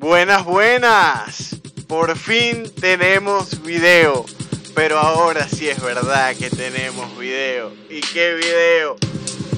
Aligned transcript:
Buenas, 0.00 0.46
buenas. 0.46 1.60
Por 1.86 2.16
fin 2.16 2.72
tenemos 2.80 3.62
video. 3.62 4.24
Pero 4.74 4.98
ahora 4.98 5.46
sí 5.46 5.68
es 5.68 5.78
verdad 5.82 6.34
que 6.34 6.48
tenemos 6.48 7.18
video. 7.18 7.70
¿Y 7.90 8.00
qué 8.00 8.32
video? 8.32 8.96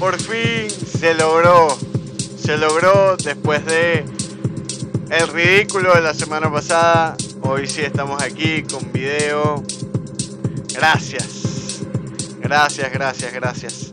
Por 0.01 0.21
fin 0.21 0.69
se 0.69 1.15
logró. 1.15 1.69
Se 2.37 2.59
logró 2.59 3.17
después 3.19 3.65
de 3.67 4.05
el 5.11 5.29
ridículo 5.29 5.95
de 5.95 6.01
la 6.01 6.13
semana 6.13 6.51
pasada. 6.51 7.17
Hoy 7.43 7.69
sí 7.69 7.83
estamos 7.83 8.21
aquí 8.21 8.65
con 8.65 8.91
video. 8.91 9.63
Gracias. 10.75 11.83
Gracias, 12.41 12.93
gracias, 12.93 13.33
gracias. 13.33 13.93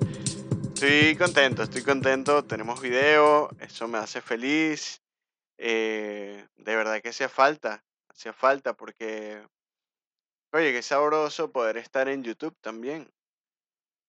Estoy 0.74 1.16
contento, 1.16 1.62
estoy 1.62 1.84
contento. 1.84 2.44
Tenemos 2.44 2.82
video. 2.82 3.52
Eso 3.60 3.88
me 3.88 4.00
hace 4.00 4.20
feliz. 4.20 5.00
Eh, 5.62 6.48
de 6.56 6.76
verdad 6.76 7.02
que 7.02 7.10
hacía 7.10 7.30
falta. 7.30 7.84
Hacía 8.08 8.34
falta 8.34 8.74
porque, 8.74 9.46
oye, 10.54 10.72
qué 10.72 10.82
sabroso 10.82 11.52
poder 11.52 11.78
estar 11.78 12.08
en 12.08 12.24
YouTube 12.24 12.56
también. 12.62 13.12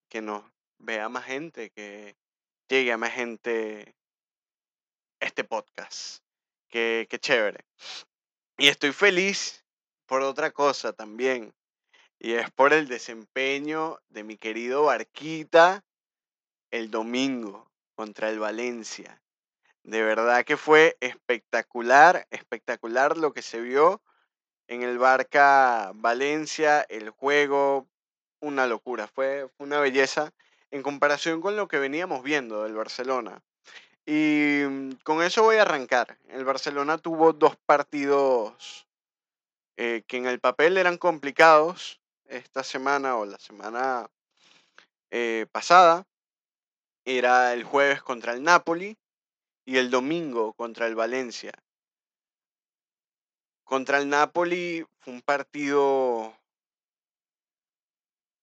Que 0.09 0.21
nos 0.21 0.43
vea 0.79 1.09
más 1.09 1.25
gente, 1.25 1.69
que 1.69 2.15
llegue 2.69 2.93
a 2.93 2.97
más 2.97 3.11
gente 3.11 3.95
este 5.19 5.43
podcast. 5.43 6.23
Qué, 6.69 7.05
qué 7.09 7.19
chévere. 7.19 7.65
Y 8.57 8.69
estoy 8.69 8.93
feliz 8.93 9.65
por 10.05 10.21
otra 10.21 10.51
cosa 10.51 10.93
también. 10.93 11.53
Y 12.17 12.33
es 12.33 12.49
por 12.51 12.71
el 12.71 12.87
desempeño 12.87 13.99
de 14.09 14.23
mi 14.23 14.37
querido 14.37 14.83
Barquita 14.83 15.83
el 16.71 16.89
domingo 16.89 17.69
contra 17.95 18.29
el 18.29 18.39
Valencia. 18.39 19.21
De 19.83 20.03
verdad 20.03 20.45
que 20.45 20.57
fue 20.57 20.97
espectacular, 20.99 22.27
espectacular 22.29 23.17
lo 23.17 23.33
que 23.33 23.41
se 23.41 23.61
vio 23.61 24.01
en 24.67 24.83
el 24.83 24.99
Barca 24.99 25.91
Valencia, 25.95 26.81
el 26.87 27.09
juego, 27.09 27.87
una 28.41 28.67
locura, 28.67 29.07
fue, 29.07 29.49
una 29.57 29.79
belleza 29.79 30.33
en 30.69 30.83
comparación 30.83 31.41
con 31.41 31.55
lo 31.55 31.67
que 31.67 31.79
veníamos 31.79 32.23
viendo 32.23 32.63
del 32.63 32.75
Barcelona. 32.75 33.41
Y 34.05 34.61
mm, 34.67 34.91
con 35.03 35.23
eso 35.23 35.43
voy 35.43 35.57
a 35.57 35.63
arrancar. 35.63 36.17
El 36.29 36.45
Barcelona 36.45 36.97
tuvo 36.97 37.33
dos 37.33 37.57
partidos 37.65 38.87
eh, 39.77 40.03
que 40.07 40.17
en 40.17 40.27
el 40.27 40.39
papel 40.39 40.77
eran 40.77 40.97
complicados 40.97 41.99
esta 42.25 42.63
semana 42.63 43.17
o 43.17 43.25
la 43.25 43.39
semana 43.39 44.09
eh, 45.09 45.47
pasada. 45.51 46.05
Era 47.03 47.53
el 47.53 47.63
jueves 47.63 48.03
contra 48.03 48.33
el 48.33 48.43
Napoli 48.43 48.97
y 49.65 49.77
el 49.77 49.89
domingo 49.89 50.53
contra 50.53 50.87
el 50.87 50.95
Valencia. 50.95 51.51
Contra 53.63 53.99
el 53.99 54.09
Napoli 54.09 54.85
fue 54.99 55.13
un 55.13 55.21
partido 55.21 56.35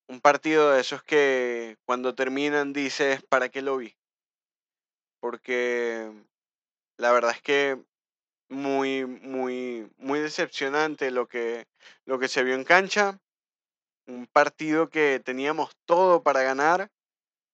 un 0.09 0.21
partido 0.21 0.73
de 0.73 0.81
esos 0.81 1.03
que 1.03 1.77
cuando 1.85 2.15
terminan 2.15 2.73
dices, 2.73 3.23
¿para 3.23 3.51
qué 3.51 3.61
lo 3.61 3.77
vi? 3.77 3.95
Porque 5.21 6.11
la 6.97 7.13
verdad 7.13 7.33
es 7.33 7.43
que 7.43 7.79
muy, 8.49 9.05
muy, 9.05 9.91
muy 9.99 10.21
decepcionante 10.21 11.11
lo 11.11 11.29
que, 11.29 11.67
lo 12.07 12.19
que 12.19 12.29
se 12.29 12.43
vio 12.43 12.55
en 12.55 12.65
cancha. 12.65 13.19
Un 14.07 14.27
partido 14.27 14.89
que 14.89 15.21
teníamos 15.23 15.77
todo 15.85 16.23
para 16.23 16.43
ganar, 16.43 16.91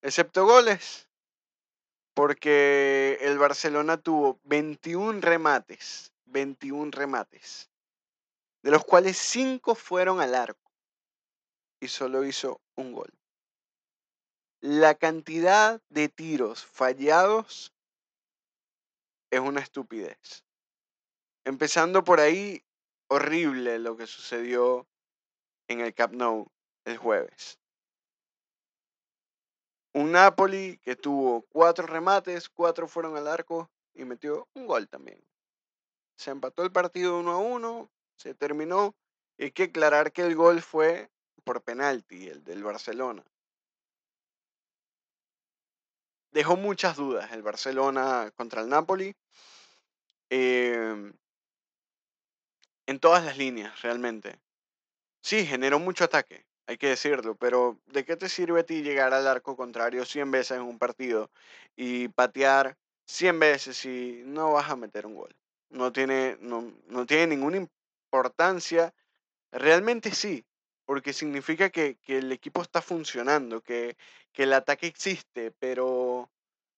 excepto 0.03 0.47
goles. 0.47 1.09
Porque 2.15 3.19
el 3.21 3.39
Barcelona 3.39 3.97
tuvo 3.97 4.41
21 4.45 5.21
remates, 5.21 6.13
21 6.27 6.93
remates, 6.93 7.71
de 8.63 8.71
los 8.71 8.85
cuales 8.85 9.17
5 9.19 9.75
fueron 9.75 10.21
al 10.21 10.35
arco 10.35 10.71
y 11.81 11.89
solo 11.89 12.25
hizo 12.25 12.61
un 12.77 12.93
gol. 12.93 13.13
La 14.61 14.95
cantidad 14.95 15.83
de 15.91 16.09
tiros 16.09 16.65
fallados 16.65 17.75
es 19.31 19.41
una 19.41 19.61
estupidez. 19.61 20.45
Empezando 21.45 22.05
por 22.05 22.21
ahí, 22.21 22.65
horrible 23.09 23.79
lo 23.79 23.97
que 23.97 24.07
sucedió 24.07 24.87
en 25.69 25.81
el 25.81 25.93
Camp 25.93 26.15
Nou 26.15 26.51
el 26.87 26.97
jueves. 26.97 27.59
Un 29.95 30.11
Napoli 30.11 30.79
que 30.79 30.97
tuvo 30.97 31.43
cuatro 31.51 31.87
remates, 31.87 32.49
cuatro 32.49 32.89
fueron 32.89 33.17
al 33.17 33.29
arco 33.29 33.71
y 33.95 34.05
metió 34.05 34.49
un 34.55 34.67
gol 34.67 34.89
también. 34.89 35.25
Se 36.17 36.33
empató 36.33 36.65
el 36.65 36.73
partido 36.73 37.21
uno 37.21 37.31
a 37.31 37.39
uno, 37.39 37.91
se 38.17 38.35
terminó. 38.35 38.97
Hay 39.39 39.53
que 39.53 39.65
aclarar 39.65 40.13
que 40.13 40.23
el 40.23 40.35
gol 40.35 40.63
fue 40.63 41.11
por 41.45 41.63
penalti, 41.63 42.27
el 42.27 42.43
del 42.43 42.65
Barcelona. 42.65 43.25
Dejó 46.33 46.57
muchas 46.57 46.97
dudas 46.97 47.31
el 47.31 47.43
Barcelona 47.43 48.33
contra 48.35 48.63
el 48.63 48.69
Napoli. 48.69 49.15
Em, 50.29 51.13
en 52.87 52.99
todas 52.99 53.25
las 53.25 53.39
líneas, 53.39 53.81
realmente. 53.83 54.41
Sí, 55.23 55.47
generó 55.47 55.79
mucho 55.79 56.05
ataque, 56.05 56.45
hay 56.67 56.79
que 56.79 56.89
decirlo, 56.89 57.37
pero 57.37 57.79
¿de 57.87 58.05
qué 58.05 58.17
te 58.17 58.29
sirve 58.29 58.61
a 58.61 58.67
ti 58.67 58.83
llegar 58.83 59.13
al 59.15 59.27
arco 59.27 59.57
contrario 59.57 60.05
100 60.05 60.31
veces 60.31 60.57
en 60.57 60.63
un 60.63 60.79
partido 60.79 61.31
y 61.77 62.09
patear 62.09 62.77
100 63.07 63.39
veces 63.39 63.85
y 63.85 64.23
no 64.25 64.53
vas 64.53 64.71
a 64.71 64.77
meter 64.77 65.07
un 65.07 65.17
gol? 65.17 65.35
No 65.71 65.93
tiene, 65.93 66.39
no, 66.41 66.73
no 66.87 67.07
tiene 67.07 67.29
ninguna 67.29 67.59
importancia. 67.59 68.95
Realmente 69.53 70.13
sí, 70.13 70.45
porque 70.85 71.13
significa 71.13 71.71
que, 71.71 71.97
que 71.97 72.19
el 72.19 72.33
equipo 72.33 72.63
está 72.63 72.81
funcionando, 72.83 73.61
que, 73.63 73.97
que 74.33 74.45
el 74.45 74.53
ataque 74.53 74.87
existe, 74.87 75.51
pero 75.53 76.31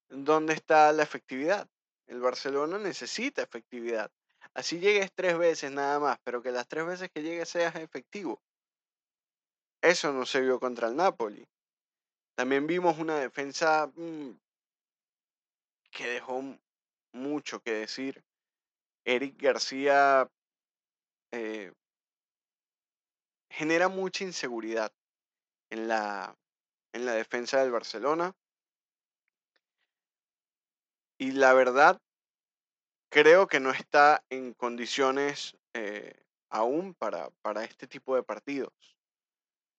¿dónde 0.08 0.54
está 0.54 0.92
la 0.92 1.02
efectividad? 1.02 1.68
El 2.06 2.20
Barcelona 2.20 2.78
necesita 2.78 3.42
efectividad. 3.42 4.10
Así 4.54 4.78
llegues 4.78 5.12
tres 5.14 5.36
veces 5.38 5.70
nada 5.72 5.98
más, 6.00 6.18
pero 6.24 6.42
que 6.42 6.50
las 6.50 6.68
tres 6.68 6.86
veces 6.86 7.10
que 7.10 7.22
llegues 7.22 7.48
seas 7.48 7.74
efectivo. 7.76 8.40
Eso 9.86 10.12
no 10.12 10.26
se 10.26 10.40
vio 10.40 10.58
contra 10.58 10.88
el 10.88 10.96
Napoli. 10.96 11.46
También 12.34 12.66
vimos 12.66 12.98
una 12.98 13.20
defensa 13.20 13.86
mm, 13.94 14.30
que 15.92 16.08
dejó 16.08 16.42
mucho 17.12 17.60
que 17.60 17.70
decir. 17.70 18.24
Eric 19.04 19.40
García 19.40 20.28
eh, 21.30 21.72
genera 23.48 23.86
mucha 23.88 24.24
inseguridad 24.24 24.92
en 25.70 25.86
la, 25.86 26.36
en 26.92 27.06
la 27.06 27.12
defensa 27.12 27.60
del 27.60 27.70
Barcelona. 27.70 28.34
Y 31.16 31.30
la 31.30 31.52
verdad, 31.52 32.02
creo 33.08 33.46
que 33.46 33.60
no 33.60 33.70
está 33.70 34.24
en 34.30 34.52
condiciones 34.52 35.56
eh, 35.74 36.24
aún 36.50 36.92
para, 36.92 37.30
para 37.40 37.62
este 37.62 37.86
tipo 37.86 38.16
de 38.16 38.24
partidos. 38.24 38.95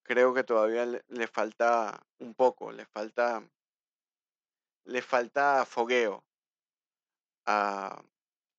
Creo 0.07 0.33
que 0.33 0.45
todavía 0.45 0.85
le, 0.85 1.27
falta 1.27 2.01
un 2.19 2.33
poco, 2.33 2.71
le 2.71 2.85
falta, 2.85 3.43
le 4.85 5.01
falta 5.01 5.65
fogueo 5.65 6.23
a, 7.45 8.01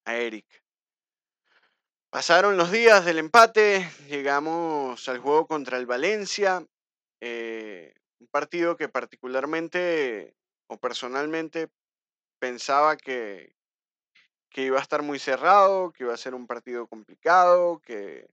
a 0.04 0.16
Eric. 0.16 0.44
Pasaron 2.10 2.58
los 2.58 2.70
días 2.70 3.06
del 3.06 3.18
empate, 3.18 3.90
llegamos 4.08 5.08
al 5.08 5.20
juego 5.20 5.46
contra 5.46 5.78
el 5.78 5.86
Valencia, 5.86 6.66
eh, 7.22 7.94
un 8.20 8.26
partido 8.26 8.76
que 8.76 8.90
particularmente 8.90 10.34
o 10.66 10.76
personalmente 10.76 11.70
pensaba 12.38 12.98
que, 12.98 13.56
que 14.50 14.64
iba 14.64 14.78
a 14.78 14.82
estar 14.82 15.00
muy 15.00 15.18
cerrado, 15.18 15.92
que 15.92 16.04
iba 16.04 16.12
a 16.12 16.18
ser 16.18 16.34
un 16.34 16.46
partido 16.46 16.86
complicado, 16.86 17.80
que 17.80 18.28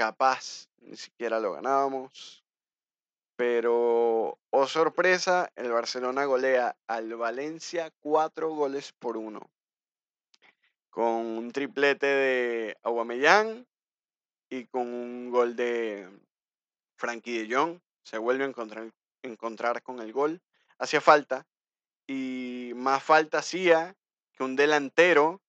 capaz 0.00 0.66
ni 0.80 0.96
siquiera 0.96 1.38
lo 1.40 1.52
ganábamos. 1.52 2.42
Pero, 3.36 4.38
oh 4.48 4.66
sorpresa, 4.66 5.52
el 5.56 5.70
Barcelona 5.72 6.24
golea 6.24 6.74
al 6.86 7.14
Valencia 7.16 7.92
cuatro 8.00 8.48
goles 8.48 8.92
por 8.92 9.18
uno. 9.18 9.50
Con 10.88 11.04
un 11.04 11.52
triplete 11.52 12.06
de 12.06 12.78
Aubameyang 12.82 13.66
y 14.48 14.64
con 14.68 14.86
un 14.86 15.30
gol 15.30 15.54
de 15.54 16.08
Frankie 16.96 17.46
de 17.46 17.54
Jong. 17.54 17.78
Se 18.02 18.16
vuelve 18.16 18.44
a 18.44 18.48
encontrar, 18.48 18.90
encontrar 19.22 19.82
con 19.82 20.00
el 20.00 20.14
gol. 20.14 20.40
Hacía 20.78 21.02
falta. 21.02 21.46
Y 22.06 22.72
más 22.74 23.02
falta 23.02 23.40
hacía 23.40 23.94
que 24.32 24.44
un 24.44 24.56
delantero 24.56 25.42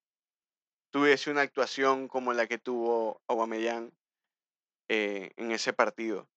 tuviese 0.90 1.32
una 1.32 1.42
actuación 1.42 2.10
como 2.10 2.34
la 2.34 2.48
que 2.48 2.58
tuvo 2.58 3.22
Aubameyang 3.28 3.94
eh, 4.94 5.32
en 5.38 5.54
ese 5.54 5.72
partido. 5.72 6.28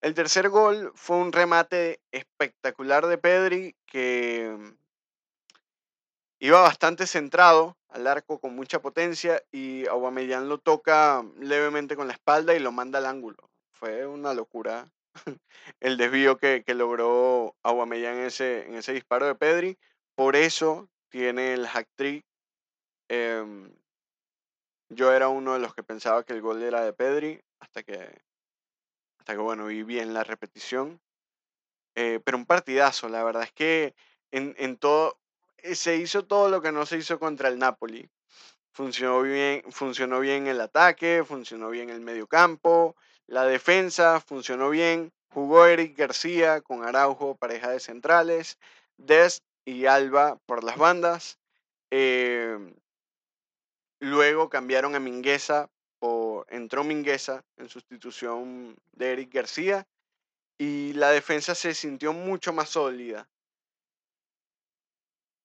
El 0.00 0.14
tercer 0.14 0.48
gol 0.48 0.90
fue 0.94 1.18
un 1.18 1.32
remate 1.32 2.00
espectacular 2.12 3.06
de 3.06 3.18
Pedri 3.18 3.76
que 3.84 4.56
iba 6.38 6.62
bastante 6.62 7.06
centrado 7.06 7.76
al 7.90 8.06
arco 8.06 8.40
con 8.40 8.56
mucha 8.56 8.80
potencia 8.80 9.42
y 9.52 9.86
Aubameyang 9.86 10.48
lo 10.48 10.56
toca 10.56 11.22
levemente 11.40 11.94
con 11.94 12.06
la 12.06 12.14
espalda 12.14 12.54
y 12.54 12.58
lo 12.58 12.72
manda 12.72 13.00
al 13.00 13.04
ángulo. 13.04 13.50
Fue 13.70 14.06
una 14.06 14.32
locura 14.32 14.90
el 15.80 15.98
desvío 15.98 16.38
que, 16.38 16.64
que 16.64 16.72
logró 16.72 17.54
Aubameyang 17.62 18.16
en 18.16 18.24
ese, 18.28 18.66
en 18.66 18.76
ese 18.76 18.94
disparo 18.94 19.26
de 19.26 19.34
Pedri. 19.34 19.78
Por 20.14 20.36
eso 20.36 20.88
tiene 21.10 21.52
el 21.52 21.66
hack 21.66 21.88
trick. 21.96 22.24
Em, 23.08 23.70
yo 24.90 25.12
era 25.12 25.28
uno 25.28 25.54
de 25.54 25.60
los 25.60 25.74
que 25.74 25.82
pensaba 25.82 26.24
que 26.24 26.32
el 26.32 26.42
gol 26.42 26.62
era 26.62 26.82
de 26.82 26.92
Pedri 26.92 27.40
hasta 27.60 27.82
que, 27.82 28.20
hasta 29.18 29.32
que 29.32 29.38
bueno, 29.38 29.66
vi 29.66 29.82
bien 29.82 30.12
la 30.12 30.24
repetición. 30.24 31.00
Eh, 31.94 32.20
pero 32.24 32.36
un 32.36 32.46
partidazo, 32.46 33.08
la 33.08 33.24
verdad 33.24 33.44
es 33.44 33.52
que 33.52 33.94
en, 34.30 34.54
en 34.58 34.76
todo, 34.76 35.18
eh, 35.58 35.74
se 35.74 35.96
hizo 35.96 36.24
todo 36.26 36.48
lo 36.48 36.60
que 36.60 36.72
no 36.72 36.86
se 36.86 36.98
hizo 36.98 37.18
contra 37.18 37.48
el 37.48 37.58
Napoli. 37.58 38.08
Funcionó 38.72 39.22
bien, 39.22 39.64
funcionó 39.70 40.20
bien 40.20 40.46
el 40.46 40.60
ataque, 40.60 41.24
funcionó 41.26 41.70
bien 41.70 41.90
el 41.90 42.00
mediocampo, 42.00 42.96
la 43.26 43.44
defensa 43.44 44.20
funcionó 44.20 44.70
bien. 44.70 45.12
Jugó 45.32 45.66
Eric 45.66 45.96
García 45.96 46.60
con 46.60 46.84
Araujo, 46.84 47.36
pareja 47.36 47.70
de 47.70 47.78
centrales, 47.78 48.58
Dest 48.96 49.44
y 49.64 49.86
Alba 49.86 50.38
por 50.46 50.64
las 50.64 50.76
bandas. 50.76 51.38
Em, 51.90 52.74
luego 54.00 54.48
cambiaron 54.48 54.94
a 54.94 55.00
Mingueza, 55.00 55.70
o 56.00 56.44
entró 56.48 56.82
Mingueza 56.82 57.44
en 57.56 57.68
sustitución 57.68 58.76
de 58.92 59.12
Eric 59.12 59.32
García 59.32 59.86
y 60.58 60.92
la 60.94 61.10
defensa 61.10 61.54
se 61.54 61.74
sintió 61.74 62.12
mucho 62.12 62.52
más 62.52 62.70
sólida. 62.70 63.28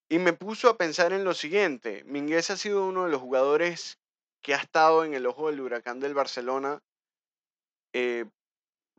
Y 0.10 0.20
me 0.20 0.34
puso 0.34 0.70
a 0.70 0.78
pensar 0.78 1.14
en 1.14 1.24
lo 1.24 1.34
siguiente, 1.34 2.04
Minguez 2.06 2.50
ha 2.50 2.58
sido 2.58 2.88
uno 2.88 3.06
de 3.06 3.12
los 3.12 3.22
jugadores 3.22 4.00
que 4.42 4.54
ha 4.54 4.58
estado 4.58 5.04
en 5.04 5.14
el 5.14 5.26
ojo 5.26 5.50
del 5.50 5.62
huracán 5.62 6.00
del 6.00 6.14
Barcelona 6.14 6.80
eh, 7.94 8.26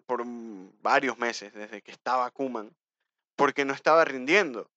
por 0.07 0.25
varios 0.83 1.19
meses, 1.19 1.53
desde 1.53 1.83
que 1.83 1.93
estaba 1.93 2.31
Kuman, 2.31 2.75
porque 3.37 3.65
no 3.65 3.73
estaba 3.73 4.05
rindiendo. 4.05 4.71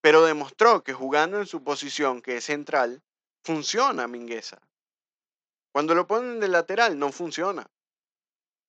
Pero 0.00 0.24
demostró 0.24 0.82
que 0.82 0.92
jugando 0.92 1.38
en 1.38 1.46
su 1.46 1.62
posición, 1.62 2.22
que 2.22 2.38
es 2.38 2.44
central, 2.44 3.02
funciona 3.42 4.08
Mingueza. 4.08 4.60
Cuando 5.72 5.94
lo 5.94 6.06
ponen 6.06 6.40
de 6.40 6.48
lateral, 6.48 6.98
no 6.98 7.12
funciona. 7.12 7.70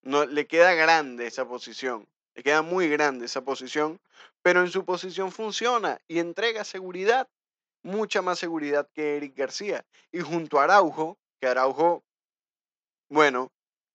No, 0.04 0.25
le 0.25 0.48
queda 0.48 0.74
grande 0.74 1.28
esa 1.28 1.48
posición. 1.48 2.07
Le 2.36 2.44
queda 2.44 2.62
muy 2.62 2.89
grande 2.89 3.25
esa 3.25 3.44
posición, 3.44 4.00
pero 4.42 4.62
en 4.62 4.72
su 4.72 4.86
posición 4.86 5.31
funciona 5.31 6.00
y 6.07 6.19
entrega 6.19 6.63
seguridad, 6.63 7.28
mucha 7.83 8.22
más 8.22 8.39
seguridad 8.39 8.89
que 8.94 9.18
Eric 9.18 9.36
García. 9.36 9.86
Y 10.12 10.22
junto 10.22 10.60
a 10.60 10.63
Araujo, 10.63 11.18
que 11.39 11.48
Araujo, 11.48 12.04
bueno, 13.10 13.51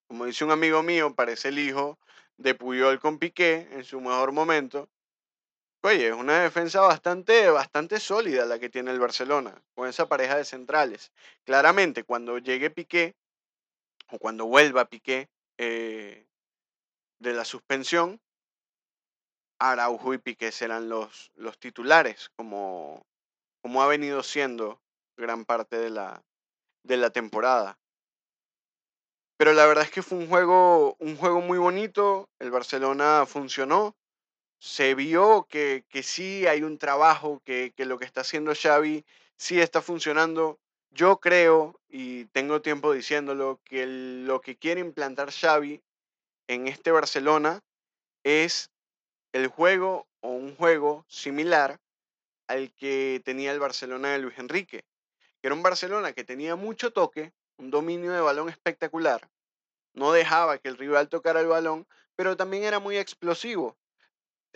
como 0.07 0.27
dice 0.27 0.45
un 0.45 0.51
amigo 0.51 0.83
mío, 0.83 1.15
parece 1.15 1.49
el 1.49 1.59
hijo 1.59 1.99
de 2.37 2.55
Puyol 2.55 3.01
con 3.01 3.19
Piqué 3.19 3.69
en 3.73 3.85
su 3.85 4.01
mejor 4.01 4.33
momento. 4.33 4.89
Oye, 5.83 6.09
es 6.09 6.15
una 6.15 6.43
defensa 6.43 6.81
bastante, 6.81 7.49
bastante 7.51 8.01
sólida 8.01 8.45
la 8.45 8.59
que 8.59 8.69
tiene 8.69 8.91
el 8.91 8.99
Barcelona, 8.99 9.63
con 9.75 9.89
esa 9.89 10.09
pareja 10.09 10.37
de 10.37 10.45
centrales. 10.45 11.13
Claramente, 11.45 12.03
cuando 12.05 12.39
llegue 12.39 12.71
Piqué, 12.71 13.15
o 14.11 14.19
cuando 14.19 14.47
vuelva 14.47 14.87
Piqué 14.87 15.29
eh, 15.59 16.27
de 17.21 17.33
la 17.33 17.45
suspensión, 17.45 18.21
Araujo 19.59 20.13
y 20.13 20.19
Piqué 20.19 20.53
serán 20.53 20.89
los, 20.89 21.31
los 21.35 21.59
titulares, 21.59 22.31
como, 22.37 23.07
como 23.63 23.83
ha 23.83 23.87
venido 23.87 24.23
siendo 24.23 24.81
gran 25.17 25.45
parte 25.45 25.79
de 25.79 25.91
la, 25.91 26.23
de 26.83 26.97
la 26.97 27.11
temporada. 27.11 27.79
Pero 29.39 29.53
la 29.53 29.67
verdad 29.67 29.85
es 29.85 29.91
que 29.91 30.03
fue 30.03 30.19
un 30.19 30.29
juego, 30.29 30.97
un 30.99 31.17
juego 31.17 31.41
muy 31.41 31.59
bonito, 31.59 32.29
el 32.39 32.51
Barcelona 32.51 33.25
funcionó, 33.27 33.95
se 34.59 34.95
vio 34.95 35.47
que, 35.49 35.85
que 35.89 36.03
sí 36.03 36.47
hay 36.47 36.63
un 36.63 36.79
trabajo, 36.79 37.41
que, 37.45 37.73
que 37.77 37.85
lo 37.85 37.99
que 37.99 38.05
está 38.05 38.23
haciendo 38.23 38.55
Xavi 38.55 39.05
sí 39.37 39.61
está 39.61 39.83
funcionando. 39.83 40.59
Yo 40.91 41.21
creo, 41.21 41.81
y 41.89 42.25
tengo 42.27 42.63
tiempo 42.63 42.93
diciéndolo, 42.93 43.61
que 43.65 43.87
lo 43.87 44.41
que 44.41 44.57
quiere 44.57 44.81
implantar 44.81 45.31
Xavi 45.31 45.83
en 46.49 46.69
este 46.69 46.91
Barcelona 46.91 47.61
es 48.25 48.71
el 49.33 49.49
juego 49.49 50.07
o 50.21 50.31
un 50.31 50.57
juego 50.57 51.05
similar 51.09 51.79
al 52.49 52.73
que 52.73 53.21
tenía 53.25 53.53
el 53.53 53.61
Barcelona 53.61 54.13
de 54.13 54.19
Luis 54.19 54.39
Enrique, 54.39 54.85
que 55.41 55.49
era 55.49 55.55
un 55.55 55.63
Barcelona 55.63 56.13
que 56.13 56.25
tenía 56.25 56.57
mucho 56.57 56.93
toque, 56.93 57.33
un 57.59 57.71
dominio 57.71 58.13
de 58.13 58.21
balón 58.21 58.49
espectacular, 58.49 59.29
no 59.97 60.13
dejaba 60.13 60.59
que 60.59 60.69
el 60.69 60.77
rival 60.77 61.09
tocara 61.09 61.41
el 61.41 61.47
balón, 61.47 61.87
pero 62.15 62.37
también 62.37 62.65
era 62.65 62.79
muy 62.79 62.99
explosivo. 62.99 63.77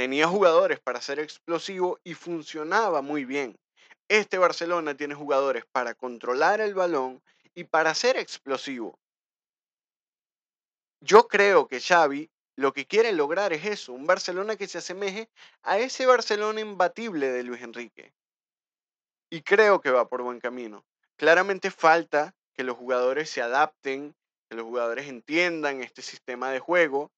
Tenía 0.00 0.26
jugadores 0.26 0.80
para 0.80 1.02
ser 1.02 1.18
explosivo 1.18 2.00
y 2.04 2.14
funcionaba 2.14 3.02
muy 3.02 3.26
bien. 3.26 3.58
Este 4.08 4.38
Barcelona 4.38 4.96
tiene 4.96 5.14
jugadores 5.14 5.66
para 5.70 5.92
controlar 5.92 6.62
el 6.62 6.72
balón 6.72 7.22
y 7.54 7.64
para 7.64 7.94
ser 7.94 8.16
explosivo. 8.16 8.98
Yo 11.02 11.28
creo 11.28 11.68
que 11.68 11.82
Xavi 11.82 12.30
lo 12.56 12.72
que 12.72 12.86
quiere 12.86 13.12
lograr 13.12 13.52
es 13.52 13.66
eso, 13.66 13.92
un 13.92 14.06
Barcelona 14.06 14.56
que 14.56 14.68
se 14.68 14.78
asemeje 14.78 15.28
a 15.64 15.78
ese 15.78 16.06
Barcelona 16.06 16.62
imbatible 16.62 17.30
de 17.30 17.42
Luis 17.42 17.60
Enrique. 17.60 18.14
Y 19.28 19.42
creo 19.42 19.82
que 19.82 19.90
va 19.90 20.08
por 20.08 20.22
buen 20.22 20.40
camino. 20.40 20.82
Claramente 21.16 21.70
falta 21.70 22.34
que 22.54 22.64
los 22.64 22.78
jugadores 22.78 23.28
se 23.28 23.42
adapten, 23.42 24.16
que 24.48 24.56
los 24.56 24.64
jugadores 24.64 25.08
entiendan 25.08 25.82
este 25.82 26.00
sistema 26.00 26.50
de 26.50 26.58
juego, 26.60 27.12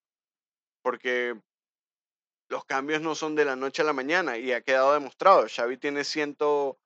porque 0.83 1.41
los 2.53 2.67
cambios 2.67 3.01
no 3.01 3.15
son 3.15 3.35
de 3.35 3.47
la 3.47 3.57
noche 3.57 3.81
a 3.81 3.87
la 3.87 3.95
mañana 3.95 4.37
y 4.37 4.53
ha 4.53 4.61
quedado 4.61 4.93
demostrado. 4.93 5.47
Xavi 5.49 5.79
tiene 5.79 6.05
102 6.05 6.77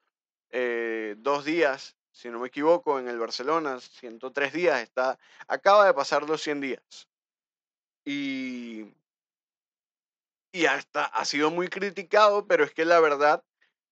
eh, 0.53 1.17
días, 1.45 1.97
si 2.13 2.29
no 2.31 2.39
me 2.39 2.47
equivoco, 2.47 3.01
en 3.01 3.09
el 3.09 3.19
Barcelona, 3.19 3.81
103 3.81 4.53
días, 4.53 4.81
está, 4.81 5.19
acaba 5.49 5.85
de 5.85 5.93
pasar 5.93 6.23
los 6.23 6.41
100 6.41 6.61
días. 6.61 7.09
Y, 8.05 8.95
y 10.53 10.67
hasta 10.67 11.07
ha 11.07 11.25
sido 11.25 11.51
muy 11.51 11.67
criticado, 11.67 12.47
pero 12.47 12.63
es 12.63 12.73
que 12.73 12.85
la 12.85 13.01
verdad, 13.01 13.43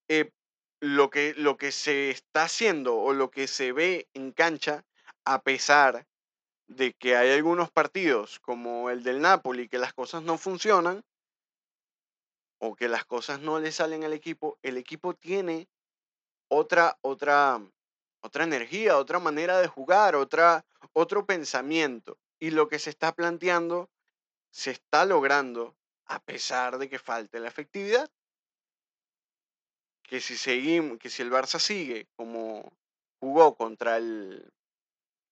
eh, 0.06 0.30
lo, 0.78 1.10
que, 1.10 1.34
lo 1.36 1.56
que 1.56 1.72
se 1.72 2.10
está 2.10 2.44
haciendo 2.44 2.96
o 2.96 3.12
lo 3.12 3.32
que 3.32 3.48
se 3.48 3.72
ve 3.72 4.06
en 4.14 4.30
cancha, 4.30 4.84
a 5.24 5.42
pesar 5.42 6.06
de 6.68 6.92
que 6.92 7.16
hay 7.16 7.32
algunos 7.32 7.72
partidos 7.72 8.38
como 8.38 8.90
el 8.90 9.02
del 9.02 9.20
Napoli, 9.20 9.68
que 9.68 9.78
las 9.78 9.92
cosas 9.92 10.22
no 10.22 10.38
funcionan, 10.38 11.04
o 12.66 12.74
que 12.74 12.88
las 12.88 13.04
cosas 13.04 13.40
no 13.40 13.60
le 13.60 13.72
salen 13.72 14.04
al 14.04 14.14
equipo, 14.14 14.58
el 14.62 14.78
equipo 14.78 15.14
tiene 15.14 15.68
otra, 16.48 16.96
otra, 17.02 17.60
otra 18.20 18.44
energía, 18.44 18.96
otra 18.96 19.18
manera 19.18 19.60
de 19.60 19.68
jugar, 19.68 20.16
otra, 20.16 20.64
otro 20.92 21.26
pensamiento. 21.26 22.16
Y 22.38 22.50
lo 22.50 22.68
que 22.68 22.78
se 22.78 22.90
está 22.90 23.12
planteando 23.12 23.90
se 24.50 24.70
está 24.70 25.04
logrando 25.04 25.76
a 26.06 26.20
pesar 26.20 26.78
de 26.78 26.88
que 26.88 26.98
falte 26.98 27.38
la 27.38 27.48
efectividad. 27.48 28.10
Que 30.02 30.20
si 30.20 30.36
seguimos, 30.36 30.98
que 30.98 31.10
si 31.10 31.22
el 31.22 31.30
Barça 31.30 31.58
sigue 31.58 32.08
como 32.16 32.72
jugó 33.20 33.56
contra 33.56 33.96
el 33.96 34.50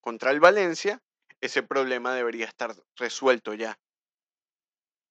contra 0.01 0.33
el 0.33 0.41
Valencia, 0.41 1.01
ese 1.41 1.63
problema 1.63 2.15
debería 2.15 2.47
estar 2.47 2.75
resuelto 2.97 3.55
ya. 3.55 3.79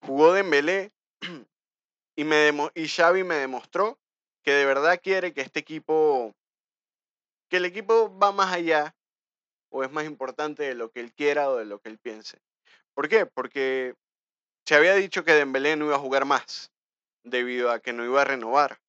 Jugó 0.01 0.33
Dembélé 0.33 0.91
y 2.21 2.23
me 2.23 2.51
y 2.75 2.87
Xavi 2.87 3.23
me 3.23 3.33
demostró 3.35 3.97
que 4.43 4.51
de 4.51 4.65
verdad 4.65 4.99
quiere 5.01 5.33
que 5.33 5.41
este 5.41 5.59
equipo 5.59 6.35
que 7.49 7.57
el 7.57 7.65
equipo 7.65 8.15
va 8.15 8.31
más 8.31 8.53
allá 8.53 8.95
o 9.71 9.83
es 9.83 9.91
más 9.91 10.05
importante 10.05 10.61
de 10.61 10.75
lo 10.75 10.91
que 10.91 10.99
él 10.99 11.13
quiera 11.13 11.49
o 11.49 11.57
de 11.57 11.65
lo 11.65 11.79
que 11.79 11.89
él 11.89 11.97
piense. 11.97 12.37
¿Por 12.93 13.09
qué? 13.09 13.25
Porque 13.25 13.95
se 14.67 14.75
había 14.75 14.93
dicho 14.93 15.23
que 15.23 15.33
Dembélé 15.33 15.75
no 15.75 15.85
iba 15.85 15.95
a 15.95 15.99
jugar 15.99 16.25
más 16.25 16.71
debido 17.23 17.71
a 17.71 17.79
que 17.79 17.91
no 17.91 18.05
iba 18.05 18.21
a 18.21 18.25
renovar. 18.25 18.79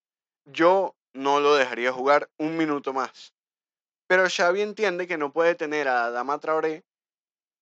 Yo 0.45 0.95
no 1.15 1.41
lo 1.41 1.55
dejaría 1.55 1.91
jugar 1.91 2.29
un 2.37 2.59
minuto 2.59 2.93
más. 2.93 3.33
Pero 4.09 4.29
Xavi 4.29 4.61
entiende 4.61 5.07
que 5.07 5.17
no 5.17 5.33
puede 5.33 5.55
tener 5.55 5.89
a 5.89 6.11
Dama 6.11 6.39
Traoré 6.39 6.85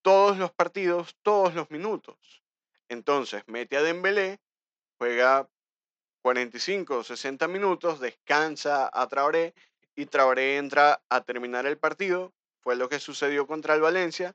todos 0.03 0.37
los 0.37 0.51
partidos, 0.51 1.15
todos 1.23 1.55
los 1.55 1.71
minutos. 1.71 2.43
Entonces 2.89 3.45
mete 3.47 3.77
a 3.77 3.83
Dembélé, 3.83 4.41
juega 4.99 5.49
45 6.23 6.99
o 6.99 7.05
60 7.05 7.49
minutos, 7.49 8.01
descansa 8.01 8.91
a 8.93 9.07
Traoré 9.09 9.55
y 9.95 10.07
Traoré 10.07 10.57
entra 10.57 11.03
a 11.09 11.23
terminar 11.23 11.67
el 11.67 11.79
partido. 11.79 12.33
Fue 12.61 12.77
lo 12.77 12.89
que 12.89 13.01
sucedió 13.01 13.47
contra 13.47 13.75
el 13.75 13.81
Valencia 13.81 14.35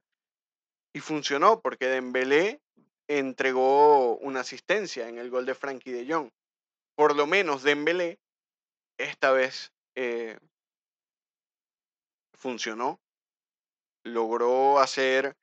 y 0.94 1.00
funcionó 1.00 1.62
porque 1.62 1.88
Dembélé 1.88 2.62
entregó 3.08 4.18
una 4.18 4.40
asistencia 4.40 5.08
en 5.08 5.18
el 5.18 5.30
gol 5.30 5.46
de 5.46 5.56
Frankie 5.56 5.92
de 5.92 6.12
Jong. 6.12 6.32
Por 6.96 7.16
lo 7.16 7.28
menos 7.28 7.64
Dembélé 7.64 8.20
esta 8.98 9.32
vez 9.32 9.74
eh, 9.96 10.40
funcionó. 12.34 13.00
Logró 14.04 14.80
hacer, 14.80 15.36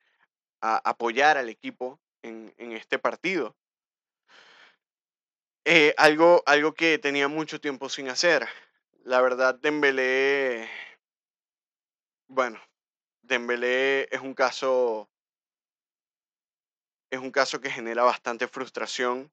apoyar 0.61 1.37
al 1.37 1.49
equipo 1.49 1.99
en, 2.21 2.53
este 2.57 2.97
partido. 2.97 3.55
Eh, 5.65 5.93
algo, 5.97 6.43
algo 6.45 6.73
que 6.73 6.97
tenía 6.97 7.29
mucho 7.29 7.61
tiempo 7.61 7.87
sin 7.87 8.09
hacer. 8.09 8.47
La 9.05 9.21
verdad, 9.21 9.55
Dembélé, 9.55 10.69
bueno, 12.27 12.59
Dembélé 13.21 14.09
es 14.13 14.19
un 14.21 14.33
caso 14.33 15.09
es 17.09 17.19
un 17.19 17.31
caso 17.31 17.61
que 17.61 17.69
genera 17.69 18.03
bastante 18.03 18.47
frustración 18.47 19.31